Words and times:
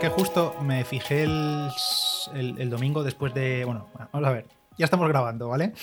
que 0.00 0.08
justo 0.10 0.54
me 0.62 0.84
fijé 0.84 1.22
el, 1.22 1.70
el, 2.34 2.70
domingo 2.70 3.02
después 3.02 3.32
de. 3.32 3.64
Bueno, 3.64 3.88
vamos 4.12 4.28
a 4.28 4.32
ver. 4.32 4.46
Ya 4.76 4.84
estamos 4.84 5.08
grabando, 5.08 5.48
¿vale? 5.48 5.72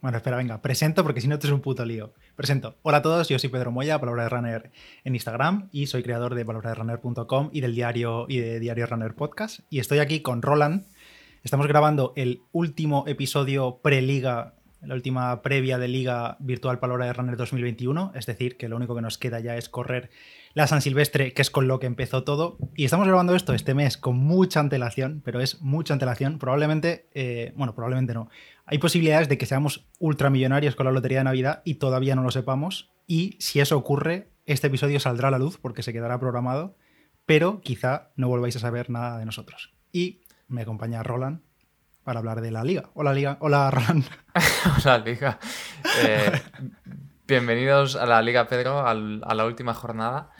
Bueno, 0.00 0.16
espera, 0.16 0.36
venga, 0.36 0.60
presento 0.60 1.04
porque 1.04 1.20
si 1.20 1.28
no, 1.28 1.36
esto 1.36 1.46
es 1.46 1.52
un 1.52 1.60
puto 1.60 1.84
lío. 1.84 2.12
Presento. 2.34 2.74
Hola 2.82 2.96
a 2.96 3.02
todos, 3.02 3.28
yo 3.28 3.38
soy 3.38 3.50
Pedro 3.50 3.70
Moya, 3.70 4.00
Palabra 4.00 4.24
de 4.24 4.28
Runner 4.30 4.72
en 5.04 5.14
Instagram 5.14 5.68
y 5.70 5.86
soy 5.86 6.02
creador 6.02 6.34
de 6.34 6.44
palabraderunner.com 6.44 7.50
y 7.52 7.60
del 7.60 7.76
diario 7.76 8.26
y 8.28 8.40
de 8.40 8.58
Diario 8.58 8.86
Runner 8.86 9.14
Podcast. 9.14 9.60
Y 9.70 9.78
estoy 9.78 10.00
aquí 10.00 10.20
con 10.20 10.42
Roland. 10.42 10.86
Estamos 11.44 11.68
grabando 11.68 12.14
el 12.16 12.42
último 12.50 13.04
episodio 13.06 13.78
pre-liga 13.80 14.54
la 14.82 14.94
última 14.94 15.42
previa 15.42 15.78
de 15.78 15.88
Liga 15.88 16.36
Virtual 16.40 16.80
Palabra 16.80 17.06
de 17.06 17.12
Runner 17.12 17.36
2021, 17.36 18.12
es 18.16 18.26
decir, 18.26 18.56
que 18.56 18.68
lo 18.68 18.76
único 18.76 18.94
que 18.96 19.02
nos 19.02 19.16
queda 19.16 19.38
ya 19.38 19.56
es 19.56 19.68
correr 19.68 20.10
la 20.54 20.66
San 20.66 20.82
Silvestre, 20.82 21.32
que 21.32 21.42
es 21.42 21.50
con 21.50 21.68
lo 21.68 21.78
que 21.78 21.86
empezó 21.86 22.24
todo. 22.24 22.58
Y 22.76 22.84
estamos 22.84 23.06
grabando 23.06 23.34
esto 23.34 23.54
este 23.54 23.74
mes 23.74 23.96
con 23.96 24.16
mucha 24.16 24.60
antelación, 24.60 25.22
pero 25.24 25.40
es 25.40 25.60
mucha 25.60 25.94
antelación. 25.94 26.38
Probablemente, 26.38 27.08
eh, 27.14 27.52
bueno, 27.56 27.74
probablemente 27.74 28.14
no. 28.14 28.28
Hay 28.66 28.78
posibilidades 28.78 29.28
de 29.28 29.38
que 29.38 29.46
seamos 29.46 29.86
ultramillonarios 29.98 30.76
con 30.76 30.86
la 30.86 30.92
Lotería 30.92 31.18
de 31.18 31.24
Navidad 31.24 31.62
y 31.64 31.74
todavía 31.74 32.14
no 32.14 32.22
lo 32.22 32.30
sepamos. 32.30 32.90
Y 33.06 33.36
si 33.38 33.60
eso 33.60 33.76
ocurre, 33.76 34.28
este 34.46 34.66
episodio 34.66 35.00
saldrá 35.00 35.28
a 35.28 35.32
la 35.32 35.38
luz 35.38 35.58
porque 35.58 35.82
se 35.82 35.92
quedará 35.92 36.18
programado, 36.18 36.76
pero 37.26 37.60
quizá 37.60 38.10
no 38.16 38.28
volváis 38.28 38.56
a 38.56 38.60
saber 38.60 38.90
nada 38.90 39.18
de 39.18 39.26
nosotros. 39.26 39.74
Y 39.92 40.22
me 40.48 40.62
acompaña 40.62 41.02
Roland 41.02 41.40
para 42.04 42.18
hablar 42.18 42.40
de 42.40 42.50
la 42.50 42.64
liga. 42.64 42.90
Hola, 42.94 43.12
Liga. 43.12 43.36
Hola, 43.40 43.70
Roland. 43.70 44.04
Hola, 44.84 44.98
Liga. 44.98 45.38
Eh, 46.04 46.32
bienvenidos 47.26 47.96
a 47.96 48.06
la 48.06 48.20
Liga, 48.22 48.46
Pedro, 48.48 48.86
a 48.86 48.94
la 48.94 49.44
última 49.44 49.74
jornada. 49.74 50.30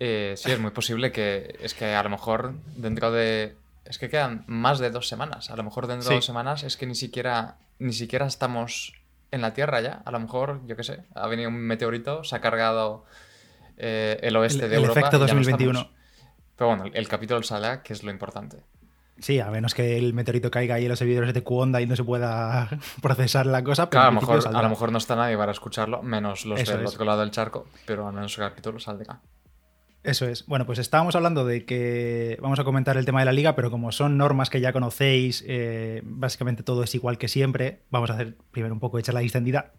Eh, 0.00 0.34
sí, 0.36 0.50
es 0.50 0.60
muy 0.60 0.70
posible 0.70 1.12
que 1.12 1.56
es 1.60 1.74
que 1.74 1.94
a 1.94 2.02
lo 2.02 2.10
mejor 2.10 2.54
dentro 2.76 3.10
de. 3.10 3.56
Es 3.84 3.98
que 3.98 4.08
quedan 4.08 4.44
más 4.46 4.78
de 4.78 4.90
dos 4.90 5.08
semanas. 5.08 5.50
A 5.50 5.56
lo 5.56 5.64
mejor 5.64 5.86
dentro 5.86 6.08
de 6.08 6.16
dos 6.16 6.24
semanas 6.24 6.62
es 6.62 6.76
que 6.76 6.86
ni 6.86 6.94
siquiera, 6.94 7.56
ni 7.78 7.92
siquiera 7.92 8.26
estamos 8.26 8.92
en 9.30 9.40
la 9.40 9.54
Tierra 9.54 9.80
ya. 9.80 10.02
A 10.04 10.10
lo 10.10 10.20
mejor, 10.20 10.60
yo 10.66 10.76
qué 10.76 10.84
sé, 10.84 11.04
ha 11.14 11.26
venido 11.26 11.48
un 11.48 11.56
meteorito, 11.56 12.22
se 12.22 12.36
ha 12.36 12.40
cargado 12.40 13.04
eh, 13.78 14.18
el 14.22 14.36
oeste 14.36 14.68
de 14.68 14.76
Europa. 14.76 14.92
El 14.92 15.06
efecto 15.06 15.18
2021. 15.18 15.90
Pero 16.56 16.68
bueno, 16.68 16.84
el 16.92 17.08
capítulo 17.08 17.42
sale, 17.42 17.80
que 17.82 17.92
es 17.92 18.02
lo 18.02 18.10
importante. 18.10 18.58
Sí, 19.20 19.40
a 19.40 19.50
menos 19.50 19.74
que 19.74 19.98
el 19.98 20.14
meteorito 20.14 20.50
caiga 20.50 20.78
en 20.78 20.88
los 20.88 20.98
servidores 20.98 21.34
de 21.34 21.42
Q-Onda 21.42 21.80
y 21.80 21.86
no 21.86 21.96
se 21.96 22.04
pueda 22.04 22.68
procesar 23.02 23.46
la 23.46 23.64
cosa. 23.64 23.90
Pero 23.90 24.02
a, 24.02 24.06
lo 24.06 24.12
mejor, 24.12 24.46
a 24.46 24.62
lo 24.62 24.68
mejor 24.68 24.92
no 24.92 24.98
está 24.98 25.16
nadie 25.16 25.36
para 25.36 25.52
escucharlo, 25.52 26.02
menos 26.02 26.46
los 26.46 26.64
del 26.64 26.86
otro 26.86 27.04
lado 27.04 27.20
del 27.20 27.30
charco, 27.30 27.66
pero 27.84 28.06
al 28.06 28.14
menos 28.14 28.36
el 28.38 28.44
capítulo 28.48 28.78
saldrá. 28.78 29.20
Eso 30.04 30.26
es. 30.26 30.46
Bueno, 30.46 30.64
pues 30.64 30.78
estábamos 30.78 31.16
hablando 31.16 31.44
de 31.44 31.64
que 31.64 32.38
vamos 32.40 32.58
a 32.60 32.64
comentar 32.64 32.96
el 32.96 33.04
tema 33.04 33.18
de 33.18 33.26
la 33.26 33.32
liga, 33.32 33.56
pero 33.56 33.70
como 33.70 33.90
son 33.90 34.16
normas 34.16 34.48
que 34.48 34.60
ya 34.60 34.72
conocéis, 34.72 35.44
eh, 35.46 36.02
básicamente 36.04 36.62
todo 36.62 36.84
es 36.84 36.94
igual 36.94 37.18
que 37.18 37.28
siempre, 37.28 37.82
vamos 37.90 38.10
a 38.10 38.14
hacer 38.14 38.36
primero 38.52 38.72
un 38.72 38.80
poco 38.80 38.96
de 38.96 39.02
charla 39.02 39.20
distendida. 39.20 39.72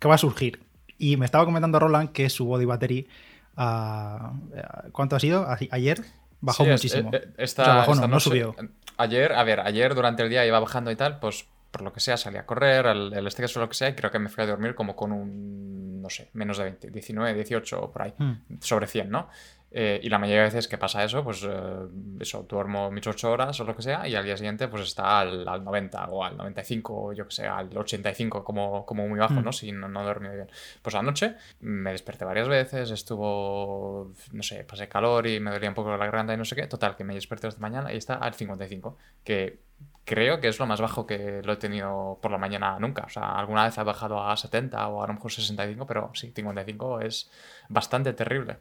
¿Qué 0.00 0.08
va 0.08 0.16
a 0.16 0.18
surgir? 0.18 0.66
Y 0.98 1.16
me 1.16 1.24
estaba 1.24 1.44
comentando 1.44 1.78
Roland 1.78 2.10
que 2.10 2.28
su 2.28 2.46
body 2.46 2.64
battery, 2.64 3.08
uh, 3.56 4.90
¿cuánto 4.92 5.16
ha 5.16 5.20
sido? 5.20 5.46
¿Ayer? 5.70 6.04
Bajó 6.40 6.64
muchísimo. 6.64 7.10
Eh, 7.12 7.46
bajó, 7.56 7.94
no, 7.94 8.08
no, 8.08 8.20
subió. 8.20 8.54
Ayer, 8.96 9.32
a 9.32 9.44
ver, 9.44 9.60
ayer 9.60 9.94
durante 9.94 10.22
el 10.22 10.30
día 10.30 10.46
iba 10.46 10.58
bajando 10.60 10.90
y 10.90 10.96
tal, 10.96 11.18
pues 11.20 11.46
por 11.70 11.82
lo 11.82 11.92
que 11.92 12.00
sea 12.00 12.16
salí 12.16 12.36
a 12.36 12.46
correr, 12.46 12.86
el, 12.86 13.12
el 13.12 13.26
estrés 13.26 13.56
o 13.56 13.60
lo 13.60 13.68
que 13.68 13.74
sea, 13.74 13.88
y 13.88 13.94
creo 13.94 14.10
que 14.10 14.18
me 14.18 14.28
fui 14.28 14.42
a 14.42 14.46
dormir 14.46 14.74
como 14.74 14.96
con 14.96 15.12
un, 15.12 16.02
no 16.02 16.10
sé, 16.10 16.30
menos 16.32 16.58
de 16.58 16.64
20, 16.64 16.90
19, 16.90 17.34
18 17.34 17.92
por 17.92 18.02
ahí, 18.02 18.14
hmm. 18.16 18.58
sobre 18.60 18.86
100, 18.86 19.10
¿no? 19.10 19.28
Eh, 19.72 20.00
y 20.02 20.08
la 20.08 20.18
mayoría 20.18 20.40
de 20.40 20.46
veces 20.46 20.66
que 20.66 20.78
pasa 20.78 21.04
eso, 21.04 21.22
pues 21.22 21.46
eh, 21.48 21.86
eso, 22.18 22.44
duermo 22.48 22.90
mis 22.90 23.06
8 23.06 23.30
horas 23.30 23.60
o 23.60 23.64
lo 23.64 23.76
que 23.76 23.82
sea, 23.82 24.08
y 24.08 24.16
al 24.16 24.24
día 24.24 24.36
siguiente 24.36 24.66
pues 24.66 24.82
está 24.82 25.20
al, 25.20 25.44
90 25.44 26.06
o 26.06 26.24
al 26.24 26.36
95 26.36 27.02
o 27.02 27.12
yo 27.12 27.26
que 27.26 27.32
sé, 27.32 27.46
al 27.46 27.76
85 27.76 28.42
como, 28.42 28.84
como 28.84 29.06
muy 29.06 29.20
bajo, 29.20 29.34
hmm. 29.34 29.44
¿no? 29.44 29.52
Si 29.52 29.70
no, 29.70 29.88
no 29.88 30.02
he 30.02 30.04
dormido 30.04 30.34
bien. 30.34 30.50
Pues 30.82 30.96
anoche 30.96 31.36
me 31.60 31.92
desperté 31.92 32.24
varias 32.24 32.48
veces, 32.48 32.90
estuvo, 32.90 34.12
no 34.32 34.42
sé, 34.42 34.64
pasé 34.64 34.88
calor 34.88 35.26
y 35.28 35.38
me 35.38 35.52
dolía 35.52 35.68
un 35.68 35.74
poco 35.74 35.90
la 35.90 35.98
garganta 35.98 36.34
y 36.34 36.36
no 36.36 36.44
sé 36.44 36.56
qué. 36.56 36.66
Total, 36.66 36.96
que 36.96 37.04
me 37.04 37.14
desperté 37.14 37.46
esta 37.46 37.60
mañana 37.60 37.92
y 37.92 37.96
está 37.96 38.14
al 38.14 38.34
55, 38.34 38.96
que 39.22 39.60
creo 40.04 40.40
que 40.40 40.48
es 40.48 40.58
lo 40.58 40.66
más 40.66 40.80
bajo 40.80 41.06
que 41.06 41.42
lo 41.44 41.52
he 41.52 41.56
tenido 41.56 42.18
por 42.20 42.32
la 42.32 42.38
mañana 42.38 42.78
nunca. 42.80 43.04
O 43.06 43.08
sea, 43.08 43.36
alguna 43.38 43.64
vez 43.64 43.78
ha 43.78 43.84
bajado 43.84 44.22
a 44.22 44.36
70 44.36 44.88
o 44.88 45.02
a 45.02 45.06
lo 45.06 45.14
mejor 45.14 45.30
65, 45.30 45.86
pero 45.86 46.10
sí, 46.14 46.32
55 46.34 47.00
es 47.02 47.30
bastante 47.68 48.12
terrible. 48.12 48.58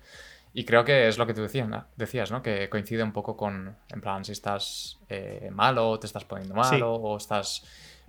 Y 0.54 0.66
creo 0.66 0.84
que 0.84 1.08
es 1.08 1.18
lo 1.18 1.28
que 1.28 1.34
tú 1.34 1.42
decías, 1.42 1.68
¿no? 1.68 1.86
decías, 1.96 2.32
¿no? 2.32 2.42
Que 2.42 2.70
coincide 2.70 3.04
un 3.04 3.14
poco 3.14 3.38
con, 3.38 3.78
en 3.90 4.02
plan, 4.02 4.26
si 4.26 4.32
estás 4.32 5.00
eh, 5.10 5.50
malo, 5.52 6.00
te 6.00 6.08
estás 6.08 6.26
poniendo 6.26 6.56
malo, 6.56 6.94
o 6.96 7.18
estás, 7.18 7.64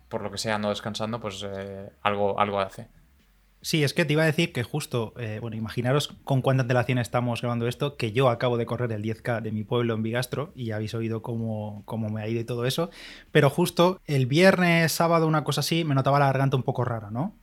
por 0.09 0.23
lo 0.23 0.31
que 0.31 0.39
sea, 0.39 0.59
no 0.59 0.71
descansando, 0.71 1.21
pues 1.21 1.45
eh, 1.47 1.91
algo, 2.03 2.41
algo 2.41 2.61
hace. 2.61 2.89
Sí, 3.63 3.85
es 3.85 3.93
que 3.93 4.07
te 4.07 4.15
iba 4.15 4.23
a 4.23 4.27
decir 4.27 4.55
que 4.55 4.63
justo, 4.63 5.13
eh, 5.19 5.39
bueno, 5.39 5.55
imaginaros 5.55 6.09
con 6.25 6.41
cuánta 6.41 6.63
antelación 6.63 6.97
estamos 6.97 7.43
grabando 7.43 7.69
esto, 7.69 7.99
que 7.99 8.13
yo 8.13 8.31
acabo 8.31 8.57
de 8.57 8.65
correr 8.65 8.91
el 8.93 9.03
10K 9.03 9.43
de 9.43 9.53
mi 9.53 9.65
pueblo 9.65 9.93
en 9.93 10.03
Bigastro 10.03 10.53
y 10.55 10.67
ya 10.67 10.77
habéis 10.77 10.95
oído 10.95 11.21
cómo, 11.21 11.83
cómo 11.85 12.09
me 12.09 12.23
ha 12.23 12.29
ido 12.29 12.41
y 12.41 12.45
todo 12.45 12.65
eso, 12.65 12.89
pero 13.33 13.51
justo 13.51 14.01
el 14.07 14.25
viernes, 14.25 14.93
sábado, 14.93 15.27
una 15.27 15.45
cosa 15.45 15.61
así, 15.61 15.85
me 15.85 15.95
notaba 15.95 16.19
la 16.19 16.27
garganta 16.27 16.57
un 16.57 16.63
poco 16.63 16.87
rara, 16.87 17.11
¿no? 17.11 17.37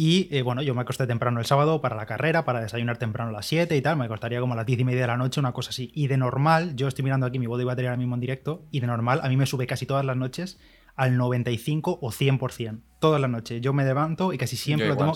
Y 0.00 0.28
eh, 0.30 0.42
bueno, 0.42 0.62
yo 0.62 0.76
me 0.76 0.82
acosté 0.82 1.08
temprano 1.08 1.40
el 1.40 1.46
sábado 1.46 1.80
para 1.80 1.96
la 1.96 2.06
carrera, 2.06 2.44
para 2.44 2.60
desayunar 2.60 2.98
temprano 2.98 3.30
a 3.30 3.32
las 3.32 3.46
7 3.46 3.76
y 3.76 3.82
tal. 3.82 3.96
Me 3.96 4.04
acostaría 4.04 4.38
como 4.38 4.52
a 4.52 4.56
las 4.56 4.64
10 4.64 4.78
y 4.78 4.84
media 4.84 5.00
de 5.00 5.06
la 5.08 5.16
noche, 5.16 5.40
una 5.40 5.50
cosa 5.50 5.70
así. 5.70 5.90
Y 5.92 6.06
de 6.06 6.16
normal, 6.16 6.76
yo 6.76 6.86
estoy 6.86 7.02
mirando 7.02 7.26
aquí 7.26 7.40
mi 7.40 7.48
body 7.48 7.64
batería 7.64 7.90
ahora 7.90 7.98
mismo 7.98 8.14
en 8.14 8.20
directo, 8.20 8.62
y 8.70 8.78
de 8.78 8.86
normal 8.86 9.18
a 9.24 9.28
mí 9.28 9.36
me 9.36 9.44
sube 9.44 9.66
casi 9.66 9.86
todas 9.86 10.04
las 10.04 10.16
noches 10.16 10.60
al 10.94 11.16
95 11.16 11.98
o 12.00 12.12
100%. 12.12 12.78
Todas 13.00 13.20
las 13.20 13.28
noches. 13.28 13.60
Yo 13.60 13.72
me 13.72 13.84
levanto 13.84 14.32
y 14.32 14.38
casi 14.38 14.56
siempre 14.56 14.86
lo 14.86 14.96
tengo 14.96 15.14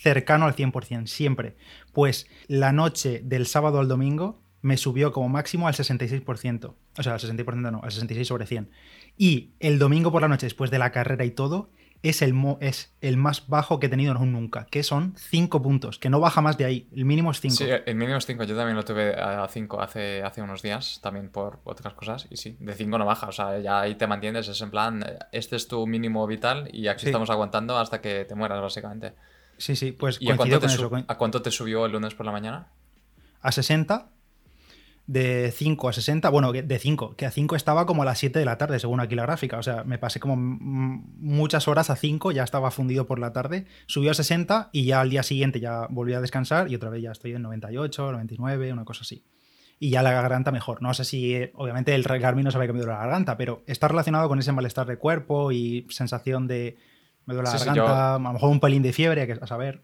cercano 0.00 0.46
al 0.46 0.56
100%, 0.56 1.06
siempre. 1.06 1.56
Pues 1.92 2.26
la 2.48 2.72
noche 2.72 3.20
del 3.22 3.44
sábado 3.44 3.78
al 3.78 3.88
domingo 3.88 4.40
me 4.62 4.78
subió 4.78 5.12
como 5.12 5.28
máximo 5.28 5.68
al 5.68 5.74
66%. 5.74 6.74
O 6.96 7.02
sea, 7.02 7.12
al 7.12 7.20
60% 7.20 7.70
no, 7.70 7.82
al 7.82 7.92
66 7.92 8.26
sobre 8.26 8.46
100. 8.46 8.70
Y 9.18 9.50
el 9.60 9.78
domingo 9.78 10.10
por 10.10 10.22
la 10.22 10.28
noche, 10.28 10.46
después 10.46 10.70
de 10.70 10.78
la 10.78 10.92
carrera 10.92 11.26
y 11.26 11.30
todo, 11.30 11.68
es 12.04 12.20
el, 12.20 12.34
es 12.60 12.94
el 13.00 13.16
más 13.16 13.48
bajo 13.48 13.80
que 13.80 13.86
he 13.86 13.88
tenido 13.88 14.12
nunca, 14.12 14.66
que 14.66 14.82
son 14.82 15.14
5 15.16 15.62
puntos, 15.62 15.98
que 15.98 16.10
no 16.10 16.20
baja 16.20 16.42
más 16.42 16.58
de 16.58 16.66
ahí. 16.66 16.88
El 16.94 17.06
mínimo 17.06 17.30
es 17.30 17.40
5. 17.40 17.56
Sí, 17.56 17.64
el 17.86 17.94
mínimo 17.94 18.18
es 18.18 18.26
5. 18.26 18.44
Yo 18.44 18.54
también 18.54 18.76
lo 18.76 18.84
tuve 18.84 19.14
a 19.14 19.48
5 19.48 19.80
hace, 19.80 20.22
hace 20.22 20.42
unos 20.42 20.60
días, 20.60 21.00
también 21.02 21.30
por 21.30 21.60
otras 21.64 21.94
cosas. 21.94 22.26
Y 22.28 22.36
sí, 22.36 22.58
de 22.60 22.74
5 22.74 22.98
no 22.98 23.06
baja. 23.06 23.28
O 23.28 23.32
sea, 23.32 23.58
ya 23.58 23.80
ahí 23.80 23.94
te 23.94 24.06
mantienes. 24.06 24.48
Es 24.48 24.60
en 24.60 24.70
plan, 24.70 25.02
este 25.32 25.56
es 25.56 25.66
tu 25.66 25.86
mínimo 25.86 26.26
vital 26.26 26.68
y 26.72 26.88
aquí 26.88 27.06
estamos 27.06 27.30
aguantando 27.30 27.78
hasta 27.78 28.02
que 28.02 28.26
te 28.26 28.34
mueras, 28.34 28.60
básicamente. 28.60 29.14
Sí, 29.56 29.74
sí, 29.74 29.92
pues 29.92 30.18
¿Y 30.20 30.30
a 30.30 30.36
cuánto, 30.36 30.60
te 30.60 30.66
¿a 31.08 31.16
cuánto 31.16 31.40
te 31.40 31.50
subió 31.50 31.86
el 31.86 31.92
lunes 31.92 32.14
por 32.14 32.26
la 32.26 32.32
mañana? 32.32 32.68
A 33.40 33.50
60 33.50 34.10
de 35.06 35.52
5 35.54 35.88
a 35.88 35.92
60, 35.92 36.30
bueno, 36.30 36.52
de 36.52 36.78
5, 36.78 37.16
que 37.16 37.26
a 37.26 37.30
5 37.30 37.56
estaba 37.56 37.84
como 37.84 38.02
a 38.02 38.04
las 38.04 38.18
7 38.18 38.38
de 38.38 38.44
la 38.44 38.56
tarde, 38.56 38.78
según 38.78 39.00
aquí 39.00 39.14
la 39.14 39.22
gráfica. 39.22 39.58
O 39.58 39.62
sea, 39.62 39.84
me 39.84 39.98
pasé 39.98 40.18
como 40.18 40.36
muchas 40.36 41.68
horas 41.68 41.90
a 41.90 41.96
5, 41.96 42.32
ya 42.32 42.42
estaba 42.42 42.70
fundido 42.70 43.06
por 43.06 43.18
la 43.18 43.32
tarde, 43.32 43.66
subió 43.86 44.12
a 44.12 44.14
60 44.14 44.70
y 44.72 44.86
ya 44.86 45.00
al 45.00 45.10
día 45.10 45.22
siguiente 45.22 45.60
ya 45.60 45.86
volví 45.90 46.14
a 46.14 46.20
descansar 46.20 46.70
y 46.70 46.74
otra 46.74 46.90
vez 46.90 47.02
ya 47.02 47.12
estoy 47.12 47.32
en 47.32 47.42
98, 47.42 48.12
99, 48.12 48.72
una 48.72 48.84
cosa 48.84 49.02
así. 49.02 49.24
Y 49.78 49.90
ya 49.90 50.02
la 50.02 50.12
garganta 50.12 50.52
mejor. 50.52 50.80
No 50.80 50.94
sé 50.94 51.04
si, 51.04 51.50
obviamente, 51.54 51.94
el 51.94 52.04
Garmin 52.04 52.44
no 52.44 52.50
se 52.50 52.56
había 52.56 52.68
cambiado 52.68 52.92
la 52.92 52.98
garganta, 52.98 53.36
pero 53.36 53.62
está 53.66 53.88
relacionado 53.88 54.28
con 54.28 54.38
ese 54.38 54.52
malestar 54.52 54.86
de 54.86 54.96
cuerpo 54.96 55.52
y 55.52 55.86
sensación 55.90 56.46
de. 56.46 56.78
Me 57.26 57.34
duele 57.34 57.50
la 57.50 57.58
garganta, 57.58 58.14
a 58.14 58.18
lo 58.18 58.32
mejor 58.32 58.50
un 58.50 58.60
pelín 58.60 58.82
de 58.82 58.92
fiebre, 58.92 59.38
a 59.40 59.46
saber. 59.46 59.82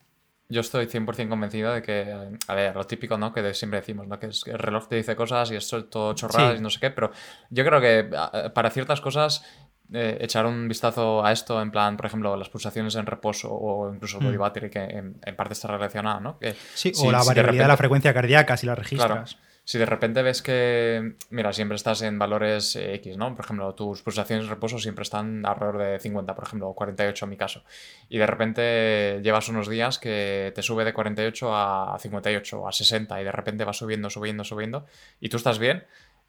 Yo 0.50 0.60
estoy 0.60 0.86
100% 0.86 1.28
convencido 1.28 1.72
de 1.72 1.82
que, 1.82 2.12
a 2.46 2.54
ver, 2.54 2.74
lo 2.74 2.84
típico, 2.84 3.16
¿no? 3.16 3.32
Que 3.32 3.54
siempre 3.54 3.80
decimos, 3.80 4.06
¿no? 4.06 4.18
Que 4.18 4.26
el 4.26 4.58
reloj 4.58 4.88
te 4.88 4.96
dice 4.96 5.16
cosas 5.16 5.50
y 5.52 5.56
esto 5.56 5.84
todo 5.84 6.12
chorradas 6.14 6.58
y 6.58 6.62
no 6.62 6.70
sé 6.70 6.80
qué, 6.80 6.90
pero 6.90 7.12
yo 7.50 7.64
creo 7.64 7.80
que 7.80 8.10
para 8.52 8.70
ciertas 8.70 9.00
cosas 9.00 9.44
eh, 9.92 10.18
echar 10.20 10.46
un 10.46 10.68
vistazo 10.68 11.24
a 11.24 11.32
esto, 11.32 11.60
en 11.60 11.70
plan, 11.70 11.96
por 11.96 12.06
ejemplo, 12.06 12.36
las 12.36 12.48
pulsaciones 12.48 12.94
en 12.94 13.06
reposo 13.06 13.48
o 13.52 13.92
incluso 13.92 14.18
el 14.18 14.24
body 14.24 14.36
mm. 14.36 14.40
battery, 14.40 14.70
que 14.70 14.80
en, 14.80 15.36
parte 15.36 15.54
está 15.54 15.68
relacionado, 15.68 16.20
¿no? 16.20 16.38
Que, 16.38 16.54
sí, 16.74 16.92
o 17.02 17.10
la 17.10 17.24
variabilidad 17.24 17.64
de, 17.64 17.68
la 17.68 17.76
frecuencia 17.76 18.14
cardíaca, 18.14 18.56
si 18.56 18.66
la 18.66 18.76
registras. 18.76 19.36
Si 19.70 19.78
de 19.78 19.86
repente 19.86 20.24
ves 20.24 20.42
que, 20.42 21.14
mira, 21.30 21.52
siempre 21.52 21.76
estás 21.76 22.02
en 22.02 22.18
valores 22.18 22.74
eh, 22.74 22.92
X, 22.94 23.16
¿no? 23.16 23.32
Por 23.36 23.44
ejemplo, 23.44 23.72
tus 23.72 24.02
pulsaciones 24.02 24.46
de 24.46 24.50
reposo 24.50 24.80
siempre 24.80 25.04
están 25.04 25.46
alrededor 25.46 25.78
de 25.78 26.00
50, 26.00 26.34
por 26.34 26.42
ejemplo, 26.42 26.68
o 26.70 26.74
48 26.74 27.24
en 27.24 27.30
mi 27.30 27.36
caso. 27.36 27.62
Y 28.08 28.18
de 28.18 28.26
repente 28.26 29.20
llevas 29.22 29.48
unos 29.48 29.68
días 29.68 30.00
que 30.00 30.50
te 30.56 30.62
sube 30.62 30.84
de 30.84 30.92
48 30.92 31.54
a 31.54 31.96
58 32.00 32.60
o 32.60 32.66
a 32.66 32.72
60 32.72 33.20
y 33.20 33.24
de 33.24 33.30
repente 33.30 33.64
va 33.64 33.72
subiendo, 33.72 34.10
subiendo, 34.10 34.42
subiendo 34.42 34.86
y 35.20 35.28
tú 35.28 35.36
estás 35.36 35.60
bien. 35.60 35.84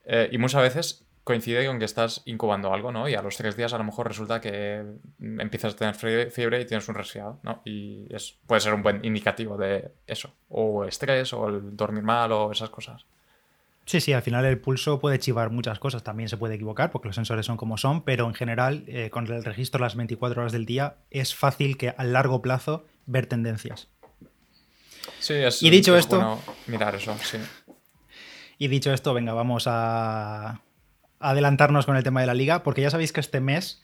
Eh, 0.06 0.30
y 0.32 0.38
muchas 0.38 0.62
veces 0.62 1.04
coincide 1.24 1.66
con 1.66 1.80
que 1.80 1.86
estás 1.86 2.22
incubando 2.26 2.72
algo, 2.72 2.92
¿no? 2.92 3.10
Y 3.10 3.16
a 3.16 3.24
los 3.24 3.38
tres 3.38 3.58
días 3.58 3.74
a 3.74 3.80
lo 3.80 3.84
mejor 3.84 4.08
resulta 4.08 4.40
que 4.40 4.86
empiezas 5.20 5.74
a 5.74 5.78
tener 5.78 5.96
fiebre 6.30 6.62
y 6.62 6.66
tienes 6.66 6.88
un 6.88 6.94
resfriado, 6.94 7.40
¿no? 7.42 7.64
Y 7.66 8.06
es, 8.14 8.38
puede 8.46 8.62
ser 8.62 8.76
un 8.76 8.84
buen 8.84 9.04
indicativo 9.04 9.58
de 9.58 9.94
eso. 10.06 10.32
O 10.50 10.86
estrés, 10.86 11.34
o 11.34 11.50
el 11.50 11.76
dormir 11.76 12.04
mal, 12.04 12.32
o 12.34 12.52
esas 12.52 12.70
cosas. 12.70 13.04
Sí, 13.92 14.00
sí, 14.00 14.14
al 14.14 14.22
final 14.22 14.46
el 14.46 14.58
pulso 14.58 15.02
puede 15.02 15.20
chivar 15.20 15.50
muchas 15.50 15.78
cosas, 15.78 16.02
también 16.02 16.30
se 16.30 16.38
puede 16.38 16.56
equivocar 16.56 16.92
porque 16.92 17.10
los 17.10 17.16
sensores 17.16 17.46
son 17.46 17.58
como 17.58 17.78
son, 17.78 18.06
pero 18.06 18.26
en 18.26 18.34
general 18.34 18.86
eh, 18.88 19.10
con 19.10 19.28
el 19.28 19.44
registro 19.44 19.82
las 19.82 19.98
24 19.98 20.44
horas 20.44 20.54
del 20.54 20.66
día 20.66 20.96
es 21.10 21.36
fácil 21.36 21.76
que 21.76 21.90
a 21.90 22.06
largo 22.06 22.42
plazo 22.42 22.86
ver 23.06 23.26
tendencias. 23.26 23.90
Sí, 25.20 25.34
es, 25.34 25.62
y 25.62 25.70
dicho 25.70 25.98
esto, 25.98 26.42
mirar 26.68 26.96
eso, 26.96 27.18
sí. 27.22 27.38
Y 28.58 28.70
dicho 28.70 28.94
esto, 28.94 29.14
venga, 29.14 29.34
vamos 29.34 29.66
a 29.68 30.62
adelantarnos 31.20 31.86
con 31.86 31.98
el 31.98 32.04
tema 32.06 32.22
de 32.22 32.28
la 32.28 32.34
liga, 32.34 32.64
porque 32.64 32.84
ya 32.84 32.92
sabéis 32.92 33.12
que 33.12 33.20
este 33.20 33.42
mes 33.42 33.84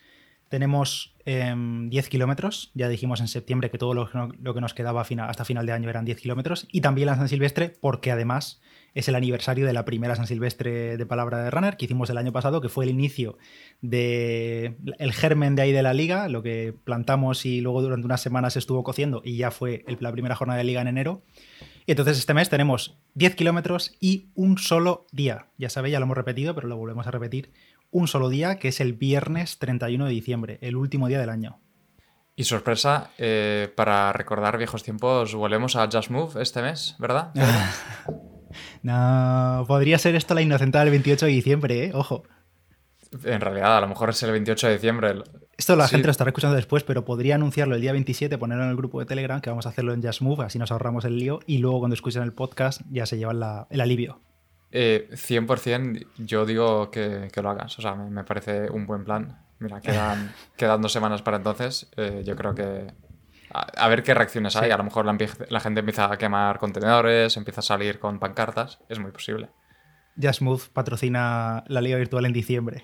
tenemos 0.50 1.16
10 1.26 1.46
em, 1.46 1.90
kilómetros, 2.10 2.72
ya 2.74 2.88
dijimos 2.88 3.20
en 3.20 3.28
septiembre 3.28 3.70
que 3.70 3.78
todo 3.78 3.94
lo, 3.94 4.54
que 4.54 4.62
nos 4.62 4.74
quedaba 4.74 5.02
hasta 5.02 5.46
final 5.46 5.66
de 5.66 5.74
año 5.74 5.90
eran 5.90 6.06
10 6.06 6.22
kilómetros, 6.22 6.68
y 6.72 6.82
también 6.82 7.08
la 7.08 7.16
San 7.16 7.28
Silvestre, 7.28 7.74
porque 7.82 8.12
además 8.12 8.62
es 8.96 9.08
el 9.08 9.16
aniversario 9.16 9.68
de 9.68 9.74
la 9.74 9.86
primera 9.86 10.16
San 10.16 10.26
Silvestre 10.26 10.98
de 10.98 11.06
Palabra 11.06 11.44
de 11.44 11.52
Runner 11.52 11.78
que 11.78 11.86
hicimos 11.86 12.10
el 12.10 12.18
año 12.18 12.32
pasado, 12.32 12.62
que 12.62 12.70
fue 12.70 12.86
el 12.86 12.90
inicio 12.90 13.38
del 13.82 14.78
el 14.98 15.14
germen 15.14 15.56
de 15.56 15.62
ahí 15.62 15.72
de 15.72 15.84
la 15.84 15.94
liga, 15.94 16.28
lo 16.30 16.42
que 16.42 16.74
plantamos 16.84 17.46
y 17.46 17.62
luego 17.62 17.84
durante 17.84 18.06
unas 18.06 18.22
semanas 18.22 18.58
estuvo 18.58 18.84
cociendo 18.84 19.22
y 19.24 19.38
ya 19.38 19.52
fue 19.52 19.86
la 20.00 20.12
primera 20.12 20.36
jornada 20.36 20.58
de 20.58 20.64
liga 20.64 20.82
en 20.82 20.88
enero. 20.88 21.22
Y 21.86 21.92
entonces 21.92 22.18
este 22.18 22.34
mes 22.34 22.50
tenemos 22.50 22.98
10 23.14 23.36
kilómetros 23.36 23.96
y 24.00 24.30
un 24.34 24.58
solo 24.58 25.06
día. 25.12 25.48
Ya 25.58 25.70
sabéis, 25.70 25.94
ya 25.94 26.00
lo 26.00 26.06
hemos 26.06 26.18
repetido, 26.18 26.56
pero 26.56 26.68
lo 26.68 26.76
volvemos 26.76 27.06
a 27.06 27.12
repetir 27.12 27.52
un 27.92 28.07
solo 28.07 28.30
día, 28.30 28.60
que 28.60 28.69
es 28.69 28.80
el 28.80 28.94
viernes 28.94 29.60
31 29.60 30.06
de 30.06 30.12
diciembre, 30.12 30.57
el 30.62 30.75
último 30.75 31.07
día 31.07 31.19
del 31.19 31.30
año. 31.30 31.60
Y 32.36 32.44
sorpresa, 32.44 33.10
eh, 33.18 33.74
para 33.75 34.13
recordar 34.13 34.57
viejos 34.57 34.84
tiempos, 34.84 35.34
volvemos 35.34 35.75
a 35.75 35.89
Just 35.92 36.12
Move 36.12 36.42
este 36.42 36.62
mes, 36.62 36.95
¿verdad? 37.00 37.31
no, 38.84 39.66
podría 39.68 39.98
ser 39.98 40.16
esto 40.16 40.36
la 40.36 40.44
inocentada 40.44 40.86
del 40.86 40.92
28 40.92 41.25
de 41.25 41.31
diciembre, 41.31 41.86
¿eh? 41.86 41.92
Ojo. 41.95 42.24
En 43.24 43.42
realidad, 43.42 43.78
a 43.78 43.81
lo 43.81 43.88
mejor 43.88 44.12
es 44.12 44.22
el 44.22 44.31
28 44.31 44.68
de 44.68 44.74
diciembre. 44.74 45.16
Esto 45.57 45.75
la 45.75 45.88
gente 45.88 46.06
lo 46.06 46.12
estará 46.12 46.30
escuchando 46.30 46.56
después, 46.56 46.84
pero 46.84 47.06
podría 47.06 47.34
anunciarlo 47.34 47.74
el 47.74 47.81
día 47.81 47.94
27, 47.94 48.38
ponerlo 48.38 48.66
en 48.66 48.69
el 48.69 48.75
grupo 48.75 49.00
de 49.00 49.07
Telegram, 49.07 49.42
que 49.42 49.50
vamos 49.50 49.66
a 49.66 49.69
hacerlo 49.69 49.94
en 49.94 50.04
Just 50.04 50.22
Move, 50.22 50.45
así 50.45 50.60
nos 50.60 50.72
ahorramos 50.72 51.06
el 51.06 51.18
lío, 51.18 51.39
y 51.48 51.57
luego 51.57 51.80
cuando 51.80 51.95
escuchen 51.95 52.22
el 52.22 52.34
podcast 52.34 52.81
ya 52.92 53.07
se 53.07 53.18
llevan 53.18 53.42
el 53.72 53.81
alivio. 53.81 54.22
100% 54.72 55.98
eh, 55.98 56.08
yo 56.18 56.46
digo 56.46 56.92
que, 56.92 57.30
lo 57.42 57.50
hagas. 57.50 57.78
O 57.80 57.81
sea, 57.81 57.96
me, 57.96 58.24
parece 58.24 58.69
un 58.69 58.86
buen 58.86 59.04
plan. 59.04 59.40
Mira, 59.60 59.81
quedan, 59.81 60.34
quedan 60.58 60.81
dos 60.81 60.92
semanas 60.92 61.22
para 61.22 61.38
entonces. 61.38 61.90
Eh, 61.98 62.24
yo 62.25 62.36
creo 62.36 62.54
que. 62.54 62.88
A, 63.50 63.88
ver 63.88 64.04
qué 64.04 64.14
reacciones 64.14 64.56
hay. 64.56 64.72
A 64.72 64.78
lo 64.78 64.84
mejor 64.84 65.06
la, 65.06 65.60
gente 65.60 65.80
empieza 65.80 66.12
a 66.12 66.18
quemar 66.18 66.60
contenedores, 66.60 67.38
empieza 67.38 67.62
a 67.62 67.64
salir 67.64 67.98
con 68.00 68.19
pancartas. 68.19 68.80
Es 68.90 69.00
muy 69.00 69.12
posible. 69.12 69.50
Just 70.22 70.42
patrocina 70.74 71.63
la 71.68 71.81
liga 71.81 71.98
virtual 71.98 72.25
en 72.25 72.34
diciembre. 72.34 72.84